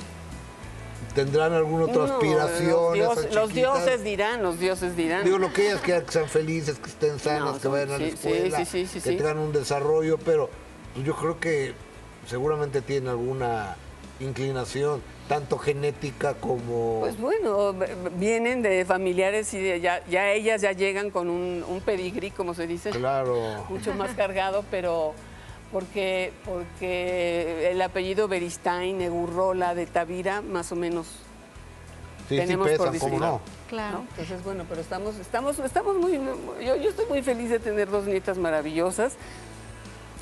tendrán 1.15 1.53
alguna 1.53 1.86
otra 1.86 2.05
No, 2.07 2.13
aspiración? 2.13 2.98
los, 2.98 3.24
dios- 3.33 3.53
dioses 3.53 4.03
dirán, 4.03 4.43
los 4.43 4.59
dioses 4.59 4.95
dirán. 4.95 5.24
Digo, 5.25 5.38
lo 5.38 5.51
que 5.51 5.67
ellas 5.69 5.81
quieran 5.81 6.05
que 6.05 6.12
sean 6.12 6.29
felices, 6.29 6.77
que 6.79 6.89
estén 6.89 7.19
sanas, 7.19 7.55
No, 7.55 7.59
que 7.59 7.67
vayan 7.67 7.89
a 7.89 7.91
la 7.93 7.98
sí, 7.98 8.05
sí, 8.05 8.13
escuela, 8.27 8.57
sí, 8.59 8.65
sí, 8.65 8.86
sí, 8.88 9.01
que 9.01 9.09
sí. 9.12 9.17
tengan 9.17 9.38
un 9.39 9.51
desarrollo, 9.51 10.17
pero 10.17 10.50
pues, 10.93 11.05
yo 11.05 11.15
creo 11.15 11.39
que 11.39 11.74
seguramente 12.27 12.81
tienen 12.81 13.09
alguna 13.09 13.75
inclinación, 14.19 15.01
tanto 15.27 15.57
genética 15.57 16.33
como... 16.33 16.99
Pues 17.01 17.17
bueno, 17.19 17.73
vienen 18.17 18.61
de 18.61 18.83
familiares 18.85 19.53
y 19.53 19.59
de- 19.59 19.79
ya, 19.79 20.03
ya 20.07 20.31
ellas 20.31 20.61
ya 20.61 20.71
llegan 20.73 21.09
con 21.09 21.29
un, 21.29 21.63
un 21.67 21.81
pedigrí, 21.81 22.31
como 22.31 22.53
se 22.53 22.67
dice. 22.67 22.89
claro. 22.91 23.65
mucho 23.69 23.93
más 23.93 24.11
cargado, 24.11 24.65
pero 24.69 25.13
porque, 25.71 26.33
porque 26.45 27.69
el 27.71 27.81
apellido 27.81 28.27
Beristain, 28.27 28.99
Egurrola, 29.01 29.75
de 29.75 29.85
Tavira, 29.85 30.41
más 30.41 30.71
o 30.71 30.75
menos. 30.75 31.07
Sí, 32.27 32.35
sí 32.35 32.41
tenemos 32.41 32.67
por 32.67 32.77
pesan, 32.77 32.85
¿cómo 32.85 32.93
decirlo. 32.93 33.19
no? 33.19 33.31
¿no? 33.33 33.41
Claro. 33.69 34.03
Entonces, 34.11 34.43
bueno, 34.43 34.65
pero 34.67 34.81
estamos, 34.81 35.15
estamos, 35.17 35.57
estamos 35.59 35.95
muy, 35.97 36.13
yo, 36.63 36.75
yo 36.75 36.89
estoy 36.89 37.05
muy 37.07 37.21
feliz 37.21 37.49
de 37.49 37.59
tener 37.59 37.89
dos 37.89 38.05
nietas 38.05 38.38
maravillosas 38.38 39.13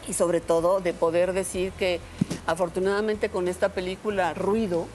y 0.08 0.14
sobre 0.14 0.40
todo 0.40 0.80
de 0.80 0.94
poder 0.94 1.34
decir 1.34 1.72
que 1.74 2.00
afortunadamente 2.48 3.30
con 3.30 3.48
esta 3.48 3.70
película 3.70 4.34
Ruido, 4.34 4.88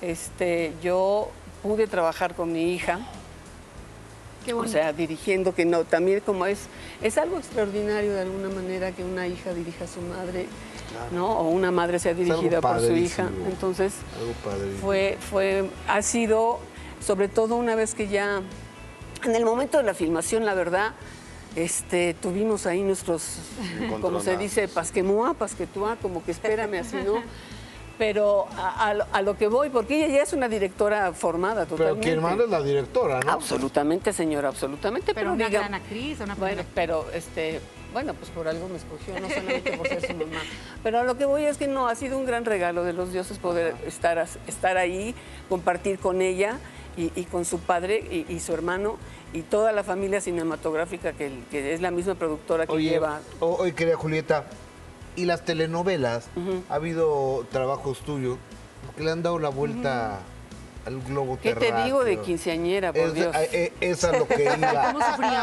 este, 0.00 0.72
yo 0.82 1.28
pude 1.62 1.86
trabajar 1.86 2.34
con 2.34 2.52
mi 2.52 2.74
hija, 2.74 2.98
Qué 4.44 4.52
o 4.52 4.66
sea, 4.66 4.92
dirigiendo, 4.92 5.54
que 5.54 5.64
no, 5.64 5.84
también 5.84 6.20
como 6.20 6.44
es, 6.44 6.66
es 7.02 7.16
algo 7.16 7.38
extraordinario 7.38 8.12
de 8.12 8.20
alguna 8.22 8.50
manera 8.50 8.92
que 8.92 9.02
una 9.02 9.26
hija 9.26 9.54
dirija 9.54 9.84
a 9.84 9.88
su 9.88 10.02
madre, 10.02 10.46
¿no? 11.12 11.38
O 11.38 11.48
una 11.48 11.70
madre 11.70 11.98
sea 11.98 12.12
dirigida 12.12 12.60
por 12.60 12.78
su 12.80 12.92
hija. 12.92 13.30
Entonces, 13.48 13.94
fue, 14.82 15.16
fue, 15.30 15.70
ha 15.88 16.02
sido, 16.02 16.58
sobre 17.00 17.28
todo 17.28 17.56
una 17.56 17.74
vez 17.74 17.94
que 17.94 18.08
ya, 18.08 18.42
en 19.24 19.34
el 19.34 19.46
momento 19.46 19.78
de 19.78 19.84
la 19.84 19.94
filmación, 19.94 20.44
la 20.44 20.52
verdad, 20.52 20.92
este, 21.56 22.14
tuvimos 22.14 22.66
ahí 22.66 22.82
nuestros, 22.82 23.38
como 24.00 24.20
se 24.20 24.36
dice, 24.36 24.68
pasquemúa, 24.68 25.34
pasquetúa, 25.34 25.96
como 26.02 26.24
que 26.24 26.32
espérame 26.32 26.80
así, 26.80 26.96
¿no? 26.96 27.22
Pero 27.96 28.46
a, 28.56 28.88
a 28.88 28.94
lo- 28.94 29.06
a 29.12 29.22
lo 29.22 29.38
que 29.38 29.46
voy, 29.46 29.68
porque 29.70 30.04
ella 30.04 30.16
ya 30.16 30.22
es 30.24 30.32
una 30.32 30.48
directora 30.48 31.12
formada 31.12 31.64
Pero 31.64 31.76
totalmente. 31.76 32.08
quien 32.08 32.20
manda 32.20 32.42
es 32.44 32.50
la 32.50 32.60
directora, 32.60 33.20
¿no? 33.20 33.30
Absolutamente, 33.30 34.12
señora, 34.12 34.48
absolutamente. 34.48 35.14
Pero 35.14 35.32
una 35.32 35.46
diga- 35.46 35.60
gran 35.60 35.74
actriz, 35.74 36.18
una 36.20 36.34
Bueno, 36.34 36.56
primera- 36.56 36.68
pero 36.74 37.06
este, 37.14 37.60
bueno, 37.92 38.12
pues 38.14 38.30
por 38.30 38.48
algo 38.48 38.68
me 38.68 38.78
escogió, 38.78 39.14
no 39.20 39.28
solamente 39.30 39.76
por 39.76 39.86
ser 39.86 40.04
su 40.08 40.12
mamá. 40.14 40.40
Pero 40.82 40.98
a 40.98 41.04
lo 41.04 41.16
que 41.16 41.24
voy 41.24 41.44
es 41.44 41.56
que 41.56 41.68
no, 41.68 41.86
ha 41.86 41.94
sido 41.94 42.18
un 42.18 42.26
gran 42.26 42.44
regalo 42.44 42.82
de 42.82 42.94
los 42.94 43.12
dioses 43.12 43.38
poder 43.38 43.76
estar, 43.86 44.26
estar 44.48 44.76
ahí, 44.76 45.14
compartir 45.48 46.00
con 46.00 46.20
ella 46.20 46.58
y, 46.96 47.12
y 47.14 47.24
con 47.26 47.44
su 47.44 47.60
padre 47.60 47.98
y, 48.10 48.26
y 48.28 48.40
su 48.40 48.52
hermano 48.54 48.96
y 49.34 49.42
toda 49.42 49.72
la 49.72 49.82
familia 49.84 50.20
cinematográfica 50.20 51.12
que, 51.12 51.30
que 51.50 51.74
es 51.74 51.80
la 51.82 51.90
misma 51.90 52.14
productora 52.14 52.66
que 52.66 52.72
Oye, 52.72 52.88
lleva. 52.90 53.20
oye, 53.40 53.74
querida 53.74 53.96
Julieta, 53.96 54.44
¿y 55.16 55.24
las 55.26 55.44
telenovelas? 55.44 56.28
¿Ha 56.70 56.74
habido 56.76 57.44
trabajos 57.50 57.98
tuyos 58.00 58.38
que 58.96 59.02
le 59.02 59.10
han 59.10 59.22
dado 59.22 59.38
la 59.40 59.48
vuelta 59.48 60.20
al 60.86 61.00
globo 61.00 61.38
¿Qué 61.42 61.52
te 61.54 61.60
terráqueo? 61.60 61.84
digo 61.84 62.04
de 62.04 62.20
quinceañera, 62.20 62.92
por 62.92 63.02
Es, 63.02 63.14
Dios? 63.14 63.34
a- 63.34 63.42
e- 63.44 63.72
es 63.80 64.02
lo 64.04 64.28
que 64.28 64.44
iba. 64.58 64.94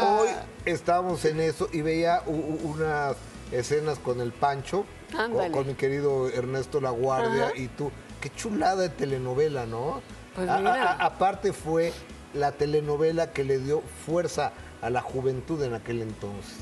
Hoy 0.02 0.28
estábamos 0.64 1.24
en 1.26 1.40
eso 1.40 1.68
y 1.72 1.82
veía 1.82 2.22
unas 2.26 3.16
escenas 3.50 3.98
con 3.98 4.20
el 4.22 4.32
Pancho, 4.32 4.86
con, 5.12 5.52
con 5.52 5.66
mi 5.66 5.74
querido 5.74 6.28
Ernesto 6.30 6.80
La 6.80 6.90
Guardia 6.90 7.48
Ajá. 7.48 7.56
y 7.56 7.68
tú. 7.68 7.90
Qué 8.22 8.30
chulada 8.30 8.76
de 8.82 8.88
telenovela, 8.88 9.66
¿no? 9.66 10.00
Pues 10.34 10.48
a- 10.48 10.56
mira. 10.58 10.92
a- 10.92 11.04
aparte 11.04 11.52
fue 11.52 11.92
la 12.34 12.52
telenovela 12.52 13.32
que 13.32 13.44
le 13.44 13.58
dio 13.58 13.82
fuerza 14.06 14.52
a 14.80 14.90
la 14.90 15.00
juventud 15.00 15.62
en 15.62 15.74
aquel 15.74 16.02
entonces. 16.02 16.54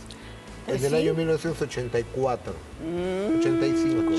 Pues 0.67 0.83
en 0.83 0.95
el 0.95 1.01
año 1.03 1.15
1984, 1.15 2.53
85. 3.39 4.13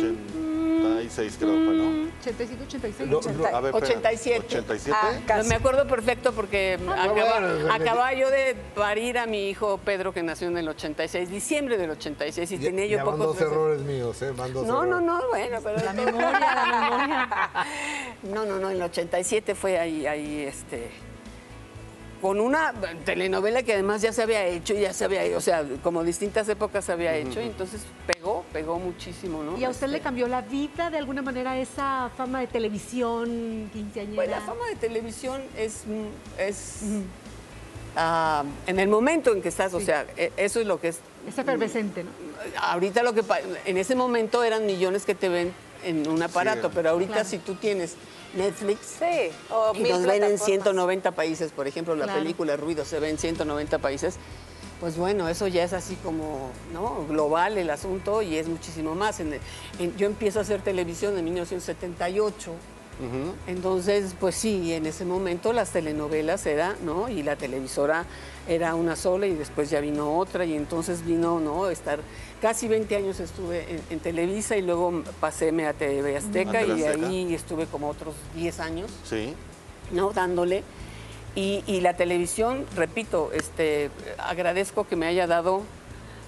86 0.81 1.35
creo 1.39 1.49
fue, 1.51 1.73
¿no? 1.75 2.01
85, 2.21 2.63
86. 2.67 3.09
Lo- 3.09 3.17
80. 3.19 3.37
lo- 3.51 3.55
A 3.55 3.61
ver, 3.61 3.75
espera, 3.75 3.85
87. 3.99 4.45
87. 4.47 4.97
Ah, 4.99 5.19
casi. 5.27 5.49
Me 5.49 5.55
acuerdo 5.55 5.87
perfecto 5.87 6.31
porque 6.33 6.79
acaba, 6.89 7.39
bueno, 7.39 7.73
acababa 7.73 8.13
yo 8.13 8.29
de 8.31 8.55
parir 8.75 9.17
a 9.19 9.27
mi 9.27 9.49
hijo 9.49 9.79
Pedro, 9.85 10.11
que 10.13 10.23
nació 10.23 10.47
en 10.47 10.57
el 10.57 10.67
86, 10.67 11.29
diciembre 11.29 11.77
del 11.77 11.91
86, 11.91 12.51
y 12.51 12.57
Ya- 12.57 12.63
tenía 12.69 12.85
yo 12.87 12.97
ya 12.97 13.03
van 13.03 13.17
pocos 13.17 13.27
dos 13.27 13.35
meses. 13.35 13.51
errores 13.51 13.81
míos, 13.81 14.21
¿eh? 14.23 14.31
Van 14.35 14.53
dos 14.53 14.65
No, 14.67 14.85
no, 14.85 14.99
no, 14.99 15.21
bueno, 15.29 15.59
pero... 15.63 15.77
La 15.85 15.93
memoria, 15.93 16.29
la 16.31 16.89
memoria. 16.89 17.29
No, 18.23 18.45
no, 18.45 18.59
no, 18.59 18.69
en 18.71 18.77
el 18.77 18.81
87 18.83 19.53
fue 19.55 19.77
ahí, 19.79 20.05
ahí, 20.07 20.41
este... 20.41 20.89
Con 22.21 22.39
una 22.39 22.71
telenovela 23.03 23.63
que 23.63 23.73
además 23.73 24.01
ya 24.03 24.13
se 24.13 24.21
había 24.21 24.45
hecho, 24.45 24.75
ya 24.75 24.93
se 24.93 25.05
había, 25.05 25.23
o 25.35 25.41
sea, 25.41 25.65
como 25.81 26.03
distintas 26.03 26.47
épocas 26.49 26.85
se 26.85 26.91
había 26.91 27.15
hecho, 27.15 27.41
y 27.41 27.45
entonces 27.45 27.81
pegó, 28.05 28.45
pegó 28.53 28.77
muchísimo, 28.77 29.41
¿no? 29.41 29.57
¿Y 29.57 29.63
a 29.63 29.69
usted 29.71 29.87
le 29.87 29.93
Este, 29.97 30.03
cambió 30.03 30.27
la 30.27 30.41
vida 30.41 30.91
de 30.91 30.99
alguna 30.99 31.23
manera 31.23 31.57
esa 31.57 32.11
fama 32.15 32.39
de 32.41 32.47
televisión 32.47 33.71
quinceañera? 33.73 34.15
Pues 34.17 34.29
la 34.29 34.41
fama 34.41 34.67
de 34.69 34.75
televisión 34.75 35.41
es, 35.57 35.83
mm, 35.87 36.39
es 36.39 36.79
ah, 37.95 38.43
en 38.67 38.79
el 38.79 38.87
momento 38.87 39.33
en 39.33 39.41
que 39.41 39.49
estás, 39.49 39.73
o 39.73 39.79
sea, 39.79 40.05
e- 40.15 40.31
eso 40.37 40.59
es 40.59 40.67
lo 40.67 40.79
que 40.79 40.89
es. 40.89 40.99
Es 41.27 41.37
efervescente, 41.37 42.03
¿no? 42.03 42.09
Ahorita 42.61 43.01
lo 43.01 43.13
que 43.13 43.23
en 43.65 43.77
ese 43.77 43.95
momento 43.95 44.43
eran 44.43 44.67
millones 44.67 45.05
que 45.05 45.15
te 45.15 45.27
ven 45.27 45.53
en 45.83 46.07
un 46.07 46.21
aparato, 46.21 46.67
Sí. 46.67 46.73
pero 46.75 46.91
ahorita 46.91 47.13
Claro. 47.13 47.27
si 47.29 47.39
tú 47.39 47.55
tienes 47.55 47.95
Netflix 48.35 48.79
Sí, 48.99 49.29
o 49.49 49.73
y 49.75 49.79
nos 49.83 50.01
ven 50.03 50.23
en 50.23 50.37
plataformas. 50.37 50.45
190 50.45 51.11
países, 51.11 51.51
por 51.51 51.67
ejemplo, 51.67 51.95
la 51.95 52.05
Claro. 52.05 52.19
película 52.21 52.55
Ruido 52.57 52.85
se 52.85 52.99
ve 52.99 53.09
en 53.09 53.17
190 53.17 53.79
países. 53.79 54.15
Pues 54.79 54.97
bueno, 54.97 55.29
eso 55.29 55.47
ya 55.47 55.63
es 55.63 55.73
así 55.73 55.95
como 55.97 56.49
¿no? 56.73 57.05
global 57.07 57.57
el 57.57 57.69
asunto 57.69 58.21
y 58.23 58.37
es 58.37 58.47
muchísimo 58.47 58.95
más. 58.95 59.19
En- 59.19 59.39
en- 59.79 59.95
yo 59.97 60.07
empiezo 60.07 60.39
a 60.39 60.41
hacer 60.41 60.61
televisión 60.61 61.17
en 61.17 61.23
1978, 61.25 62.51
Entonces, 63.47 64.15
pues 64.19 64.35
sí, 64.35 64.73
en 64.73 64.85
ese 64.85 65.05
momento 65.05 65.53
las 65.53 65.71
telenovelas 65.71 66.45
era, 66.45 66.75
¿no? 66.83 67.09
Y 67.09 67.23
la 67.23 67.35
televisora 67.35 68.05
era 68.47 68.75
una 68.75 68.95
sola 68.95 69.27
y 69.27 69.35
después 69.35 69.69
ya 69.69 69.79
vino 69.81 70.17
otra 70.17 70.45
y 70.45 70.55
entonces 70.55 71.05
vino, 71.05 71.39
¿no? 71.39 71.69
Estar 71.69 71.99
casi 72.41 72.67
20 72.67 72.95
años 72.95 73.19
estuve 73.19 73.65
en, 73.71 73.81
en 73.89 73.99
Televisa 73.99 74.55
y 74.57 74.61
luego 74.61 75.03
paséme 75.19 75.67
a 75.67 75.73
TV 75.73 76.15
Azteca 76.17 76.59
A 76.59 76.63
y 76.65 76.83
Azteca. 76.83 77.07
ahí 77.07 77.33
estuve 77.33 77.65
como 77.65 77.89
otros 77.89 78.15
10 78.35 78.59
años. 78.59 78.91
Sí. 79.03 79.33
¿no? 79.91 80.11
dándole. 80.11 80.63
Y, 81.35 81.63
y 81.67 81.81
la 81.81 81.95
televisión, 81.95 82.65
repito, 82.75 83.31
este, 83.33 83.89
agradezco 84.17 84.85
que 84.85 84.95
me 84.97 85.05
haya 85.05 85.27
dado, 85.27 85.63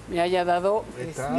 me 0.08 0.20
haya 0.20 0.44
dado. 0.46 0.84
Está, 0.98 1.38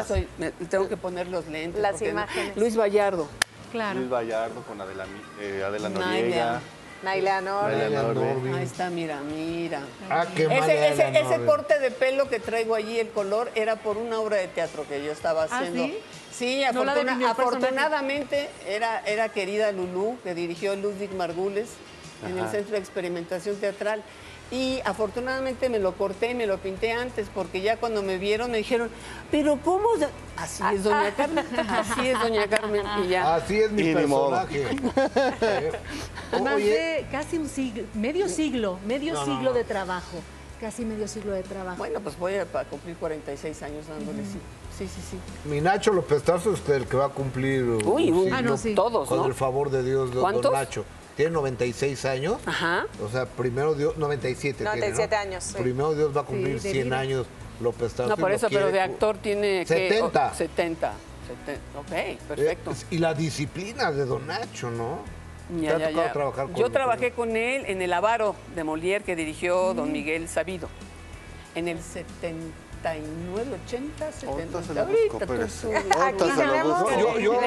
este, 0.00 0.28
me- 0.38 0.50
tengo 0.68 0.88
que 0.88 0.96
poner 0.96 1.28
los 1.28 1.46
lentes. 1.48 1.80
Las 1.80 2.00
imágenes. 2.02 2.56
Luis 2.56 2.76
Vallardo. 2.76 3.26
Claro. 3.72 3.98
Luis 3.98 4.10
Vallardo 4.10 4.62
con 4.62 4.80
Adela, 4.80 5.06
eh, 5.40 5.62
Adela. 5.66 5.88
Noriega. 5.88 6.60
Naila 7.02 7.40
Nor. 7.40 7.64
Naila 7.72 7.78
Naila 7.88 8.02
Norbe. 8.02 8.34
Norbe. 8.34 8.58
Ahí 8.58 8.64
está, 8.64 8.88
mira, 8.90 9.20
mira. 9.22 9.80
Ah, 10.08 10.24
qué 10.36 10.46
mal 10.46 10.58
Ese, 10.70 11.08
ese, 11.18 11.44
corte 11.44 11.78
de 11.80 11.90
pelo 11.90 12.28
que 12.28 12.38
traigo 12.38 12.76
allí, 12.76 13.00
el 13.00 13.08
color, 13.08 13.50
era 13.56 13.74
por 13.76 13.96
una 13.96 14.20
obra 14.20 14.36
de 14.36 14.46
teatro 14.46 14.86
que 14.88 15.02
yo 15.04 15.10
estaba 15.10 15.42
¿Ah, 15.44 15.46
haciendo. 15.58 15.84
sí? 15.84 15.98
Sí, 16.30 16.62
afortuna- 16.64 17.18
afortunadamente 17.30 18.48
era, 18.66 19.00
era 19.04 19.28
querida 19.30 19.72
Lulú, 19.72 20.16
que 20.22 20.34
dirigió 20.34 20.76
Ludwig 20.76 21.12
Margules 21.14 21.70
en 22.26 22.38
el. 22.38 22.48
Centro 22.50 22.72
de 22.72 22.78
Experimentación 22.78 23.56
Teatral. 23.56 24.02
Y 24.52 24.80
afortunadamente 24.84 25.68
me 25.70 25.78
lo 25.78 25.94
corté 25.94 26.32
y 26.32 26.34
me 26.34 26.46
lo 26.46 26.58
pinté 26.58 26.92
antes, 26.92 27.28
porque 27.34 27.62
ya 27.62 27.78
cuando 27.78 28.02
me 28.02 28.18
vieron 28.18 28.50
me 28.50 28.58
dijeron, 28.58 28.90
pero 29.30 29.58
¿cómo? 29.64 29.88
se-?" 29.98 30.08
Así 30.36 30.62
es, 30.74 30.84
doña 30.84 31.10
Carmen, 31.16 31.44
así 31.68 32.06
es, 32.08 32.20
doña 32.20 32.46
Carmen. 32.46 32.82
Y 33.04 33.08
ya. 33.08 33.34
Así 33.34 33.58
es 33.60 33.72
mi 33.72 33.82
Y 33.90 33.94
personaje. 33.94 34.66
Eh, 36.32 36.40
Más 36.42 36.56
de 36.56 37.06
casi 37.10 37.36
un 37.38 37.48
siglo, 37.48 37.84
medio 37.94 38.28
siglo, 38.28 38.78
medio 38.86 39.14
No, 39.14 39.24
siglo 39.24 39.42
no. 39.50 39.52
de 39.52 39.64
trabajo. 39.64 40.18
Casi 40.60 40.84
medio 40.84 41.08
siglo 41.08 41.32
de 41.32 41.42
trabajo. 41.42 41.76
Bueno, 41.78 42.00
pues 42.00 42.16
voy 42.18 42.34
a 42.36 42.44
cumplir 42.46 42.96
46 42.96 43.62
años 43.64 43.86
dándole, 43.88 44.22
sí. 44.24 44.38
Sí, 44.78 44.86
sí, 44.88 45.00
sí. 45.10 45.48
mi 45.48 45.60
Nacho 45.60 45.92
López 45.92 46.22
Tarso 46.22 46.52
es 46.54 46.66
el 46.70 46.86
que 46.86 46.96
va 46.96 47.06
a 47.06 47.08
cumplir 47.10 47.62
Uy, 47.84 48.10
un 48.10 48.16
un- 48.18 48.24
siglo 48.24 48.36
Ah, 48.38 48.42
no, 48.42 48.56
sí. 48.56 48.74
todos, 48.74 49.08
con 49.08 49.18
¿no? 49.18 49.26
el 49.26 49.34
favor 49.34 49.70
de 49.70 49.82
Dios, 49.82 50.06
don- 50.06 50.14
don 50.14 50.22
¿Cuántos? 50.22 50.52
Nacho. 50.52 50.84
Tiene 51.16 51.30
96 51.32 52.04
años. 52.06 52.38
Ajá. 52.46 52.86
O 53.04 53.08
sea, 53.08 53.26
primero 53.26 53.74
Dios, 53.74 53.96
97. 53.96 54.58
tiene, 54.58 54.70
97 54.70 55.14
¿no? 55.14 55.20
años, 55.22 55.44
sí. 55.44 55.54
Primero 55.58 55.94
Dios 55.94 56.16
va 56.16 56.22
a 56.22 56.24
cumplir 56.24 56.58
Sí, 56.60 56.68
de 56.68 56.72
100 56.74 56.84
vida. 56.86 56.98
años 56.98 57.26
López 57.60 57.92
Tarso. 57.92 58.10
No, 58.10 58.16
por 58.16 58.32
eso, 58.32 58.48
pero 58.50 58.72
de 58.72 58.80
actor 58.80 59.18
tiene 59.18 59.60
que... 59.66 59.88
70. 59.90 60.30
oh, 60.32 60.34
70. 60.34 60.92
70. 61.46 61.78
Ok, 61.78 62.18
perfecto. 62.28 62.70
Eh, 62.72 62.74
y 62.90 62.98
la 62.98 63.14
disciplina 63.14 63.92
de 63.92 64.04
Don 64.04 64.26
Nacho, 64.26 64.70
¿no? 64.70 65.00
¿Te 65.54 65.60
Ya, 65.66 65.76
ha 65.76 65.78
ya, 65.78 65.88
tocado 65.88 66.06
ya. 66.06 66.12
trabajar 66.12 66.46
con 66.46 66.54
Yo 66.56 66.70
trabajé 66.70 67.10
con 67.12 67.36
él 67.36 67.64
en 67.66 67.82
El 67.82 67.92
Avaro 67.92 68.34
de 68.56 68.64
Molière 68.64 69.02
que 69.04 69.14
dirigió 69.16 69.74
don 69.74 69.92
Miguel 69.92 70.28
Sabido. 70.28 70.68
En 71.54 71.68
el 71.68 71.78
79, 72.82 73.60
80, 73.66 74.12
70. 74.12 74.58
Ahorita 74.58 74.62
se 74.62 74.74
lo 74.74 74.86
busco. 74.86 75.18
Ahorita 76.00 76.34
se 76.34 76.46
lo 76.46 76.64
busco. 76.64 76.90
Yo, 76.98 77.18
yo, 77.18 77.40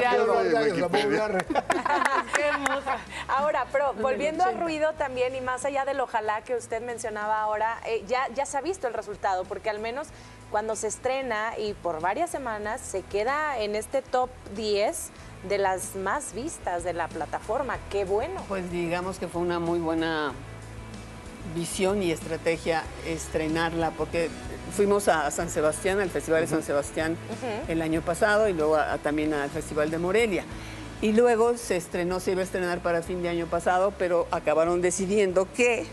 ya 0.00 0.16
no 0.24 0.32
hablar. 0.38 1.44
Ahora, 3.28 3.66
pero 3.72 3.94
volviendo 3.94 4.44
al 4.44 4.50
80. 4.50 4.64
ruido 4.64 4.92
también 4.92 5.34
y 5.34 5.40
más 5.40 5.64
allá 5.64 5.84
del 5.84 6.00
ojalá 6.00 6.42
que 6.42 6.54
usted 6.54 6.82
mencionaba 6.82 7.40
ahora, 7.40 7.80
eh, 7.86 8.04
ya, 8.06 8.28
ya 8.34 8.46
se 8.46 8.56
ha 8.56 8.60
visto 8.60 8.86
el 8.86 8.94
resultado, 8.94 9.44
porque 9.44 9.70
al 9.70 9.80
menos 9.80 10.08
cuando 10.50 10.76
se 10.76 10.86
estrena 10.86 11.58
y 11.58 11.74
por 11.74 12.00
varias 12.00 12.30
semanas 12.30 12.80
se 12.80 13.02
queda 13.02 13.58
en 13.58 13.74
este 13.74 14.02
top 14.02 14.30
10 14.54 15.10
de 15.48 15.58
las 15.58 15.96
más 15.96 16.32
vistas 16.32 16.84
de 16.84 16.92
la 16.92 17.08
plataforma. 17.08 17.78
Qué 17.90 18.04
bueno. 18.04 18.44
Pues 18.48 18.70
digamos 18.70 19.18
que 19.18 19.26
fue 19.26 19.42
una 19.42 19.58
muy 19.58 19.80
buena 19.80 20.32
visión 21.54 22.02
y 22.02 22.10
estrategia 22.10 22.84
estrenarla, 23.06 23.90
porque 23.92 24.30
fuimos 24.74 25.08
a 25.08 25.30
San 25.30 25.48
Sebastián, 25.50 26.00
al 26.00 26.10
Festival 26.10 26.40
de 26.42 26.46
San 26.46 26.62
Sebastián 26.62 27.16
el 27.68 27.82
año 27.82 28.02
pasado 28.02 28.48
y 28.48 28.52
luego 28.52 28.76
a- 28.76 28.92
a- 28.92 28.98
también 28.98 29.32
al 29.34 29.50
Festival 29.50 29.90
de 29.90 29.98
Morelia. 29.98 30.44
Y 31.02 31.12
luego 31.12 31.56
se 31.58 31.76
estrenó, 31.76 32.20
se 32.20 32.32
iba 32.32 32.40
a 32.40 32.44
estrenar 32.44 32.80
para 32.80 33.02
fin 33.02 33.22
de 33.22 33.28
año 33.28 33.46
pasado, 33.46 33.92
pero 33.98 34.26
acabaron 34.30 34.80
decidiendo 34.80 35.46
que 35.54 35.84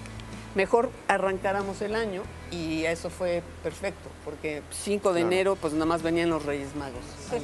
mejor 0.56 0.92
arrancáramos 1.08 1.82
el 1.82 1.96
año 1.96 2.22
y 2.52 2.86
eso 2.86 3.10
fue 3.10 3.42
perfecto, 3.64 4.08
porque 4.24 4.62
5 4.70 5.12
de 5.12 5.22
Claro. 5.22 5.34
enero 5.34 5.56
pues 5.56 5.74
nada 5.74 5.86
más 5.88 6.04
venían 6.04 6.30
los 6.30 6.46
Reyes 6.46 6.76
Magos 6.76 7.02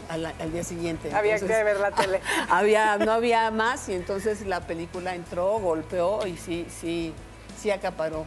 al, 0.09 0.25
al- 0.27 0.33
al 0.39 0.51
día 0.53 0.63
siguiente. 0.63 1.11
Había 1.13 1.33
Entonces, 1.33 1.57
que 1.57 1.63
ver 1.63 1.79
la 1.79 1.91
tele. 1.91 2.21
había, 2.49 2.97
no 2.97 3.11
había 3.11 3.49
más 3.51 3.89
y 3.89 3.93
entonces 3.95 4.45
la 4.45 4.61
película 4.61 5.15
entró, 5.15 5.59
golpeó 5.59 6.25
y 6.27 6.37
sí, 6.37 6.67
sí, 6.79 7.13
sí 7.59 7.71
acaparó. 7.71 8.25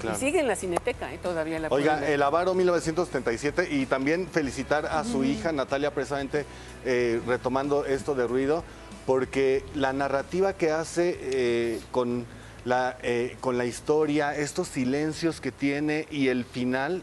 Claro. 0.00 0.16
Y 0.16 0.20
sigue 0.20 0.40
en 0.40 0.48
la 0.48 0.56
cineteca, 0.56 1.12
¿eh? 1.12 1.18
todavía 1.22 1.58
la 1.58 1.68
Oiga. 1.68 2.08
El 2.08 2.22
Avaro 2.22 2.54
1977 2.54 3.68
y 3.70 3.86
también 3.86 4.28
felicitar 4.28 4.86
a 4.86 5.04
su 5.04 5.24
hija 5.24 5.52
Natalia 5.52 5.92
precisamente 5.92 6.46
eh, 6.84 7.20
retomando 7.26 7.84
esto 7.84 8.14
de 8.14 8.26
ruido, 8.26 8.64
porque 9.06 9.62
la 9.74 9.92
narrativa 9.92 10.54
que 10.54 10.70
hace 10.70 11.18
eh, 11.20 11.80
con, 11.90 12.24
la, 12.64 12.96
eh, 13.02 13.36
con 13.40 13.58
la 13.58 13.66
historia, 13.66 14.34
estos 14.34 14.68
silencios 14.68 15.40
que 15.40 15.52
tiene 15.52 16.06
y 16.10 16.28
el 16.28 16.44
final, 16.44 17.02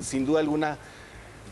sin 0.00 0.26
duda 0.26 0.40
alguna, 0.40 0.78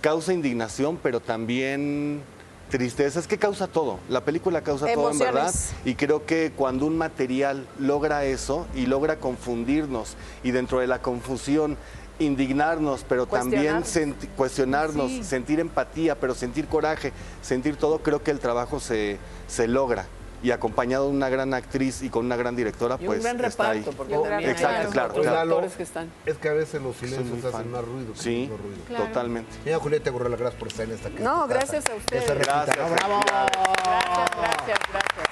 causa 0.01 0.33
indignación, 0.33 0.99
pero 1.01 1.21
también 1.21 2.23
tristeza. 2.73 3.21
Es 3.21 3.29
que 3.29 3.37
causa 3.39 3.67
todo. 3.69 4.01
La 4.09 4.25
película 4.25 4.63
causa 4.63 4.87
todo 4.93 5.11
en 5.13 5.19
verdad. 5.19 5.55
Y 5.85 5.95
creo 5.95 6.25
que 6.25 6.53
cuando 6.57 6.87
un 6.87 6.97
material 6.97 7.67
logra 7.79 8.25
eso 8.25 8.67
y 8.75 8.87
logra 8.87 9.19
confundirnos 9.21 10.17
y 10.43 10.51
dentro 10.53 10.81
de 10.81 10.87
la 10.87 11.01
confusión 11.03 11.77
indignarnos, 12.19 13.05
pero 13.09 13.27
también 13.27 13.75
Cuestionarnos. 13.83 13.89
senti- 13.89 14.27
cuestionarnos, 14.37 15.11
Sí. 15.11 15.25
sentir 15.25 15.61
empatía, 15.61 16.19
pero 16.19 16.35
sentir 16.35 16.67
coraje, 16.67 17.13
sentir 17.43 17.77
todo, 17.77 17.99
creo 17.99 18.23
que 18.23 18.31
el 18.31 18.39
trabajo 18.39 18.81
se, 18.81 19.19
se 19.49 19.67
logra. 19.69 20.07
Y 20.43 20.51
acompañado 20.51 21.05
de 21.07 21.13
una 21.13 21.29
gran 21.29 21.55
actriz 21.55 22.03
y 22.03 22.11
con 22.11 22.27
una 22.27 22.35
gran 22.37 22.57
directora, 22.57 22.97
y 23.01 23.07
pues 23.07 23.19
un 23.19 23.25
gran 23.25 23.45
está 23.45 23.71
ahí. 23.71 23.79
reparto, 23.79 23.97
porque 23.97 24.13
Y 24.15 24.17
un 24.17 24.23
también 24.25 24.57
gran 24.57 24.75
hay 24.75 24.83
Exacto, 24.83 24.89
otros 24.89 24.93
claro, 24.93 25.13
claro. 25.23 25.51
actores 25.53 25.73
que 25.77 25.83
están. 25.85 26.11
Es 26.27 26.37
que 26.39 26.49
a 26.49 26.53
veces 26.53 26.83
los 26.83 26.97
silencios 26.97 27.39
hacen 27.39 27.53
fan. 27.53 27.71
más 27.71 27.85
ruido 27.85 28.13
Sí, 28.17 28.47
ruido. 28.49 28.85
Claro. 28.89 29.05
totalmente. 29.07 29.53
Señora 29.63 29.79
Julieta 29.83 30.11
Gurrela, 30.11 30.37
gracias 30.37 30.59
por 30.59 30.69
estar 30.69 30.87
en 30.87 30.93
esta 30.93 31.11
que 31.11 31.21
No, 31.21 31.43
casa. 31.43 31.55
gracias 31.55 31.85
a 31.91 31.95
ustedes. 31.95 32.27
Gracias. 32.27 32.77
¿no? 32.77 32.89
¡Bravo! 32.91 33.21
Gracias, 33.27 34.31
gracias, 34.37 34.79
gracias. 34.93 35.29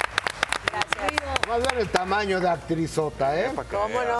Gracias. 0.70 1.49
Más 1.49 1.59
bien 1.62 1.79
el 1.81 1.88
tamaño 1.88 2.38
de 2.40 2.49
actrizota, 2.49 3.38
¿eh? 3.40 3.51
¿Cómo 3.73 3.88
no? 3.88 4.01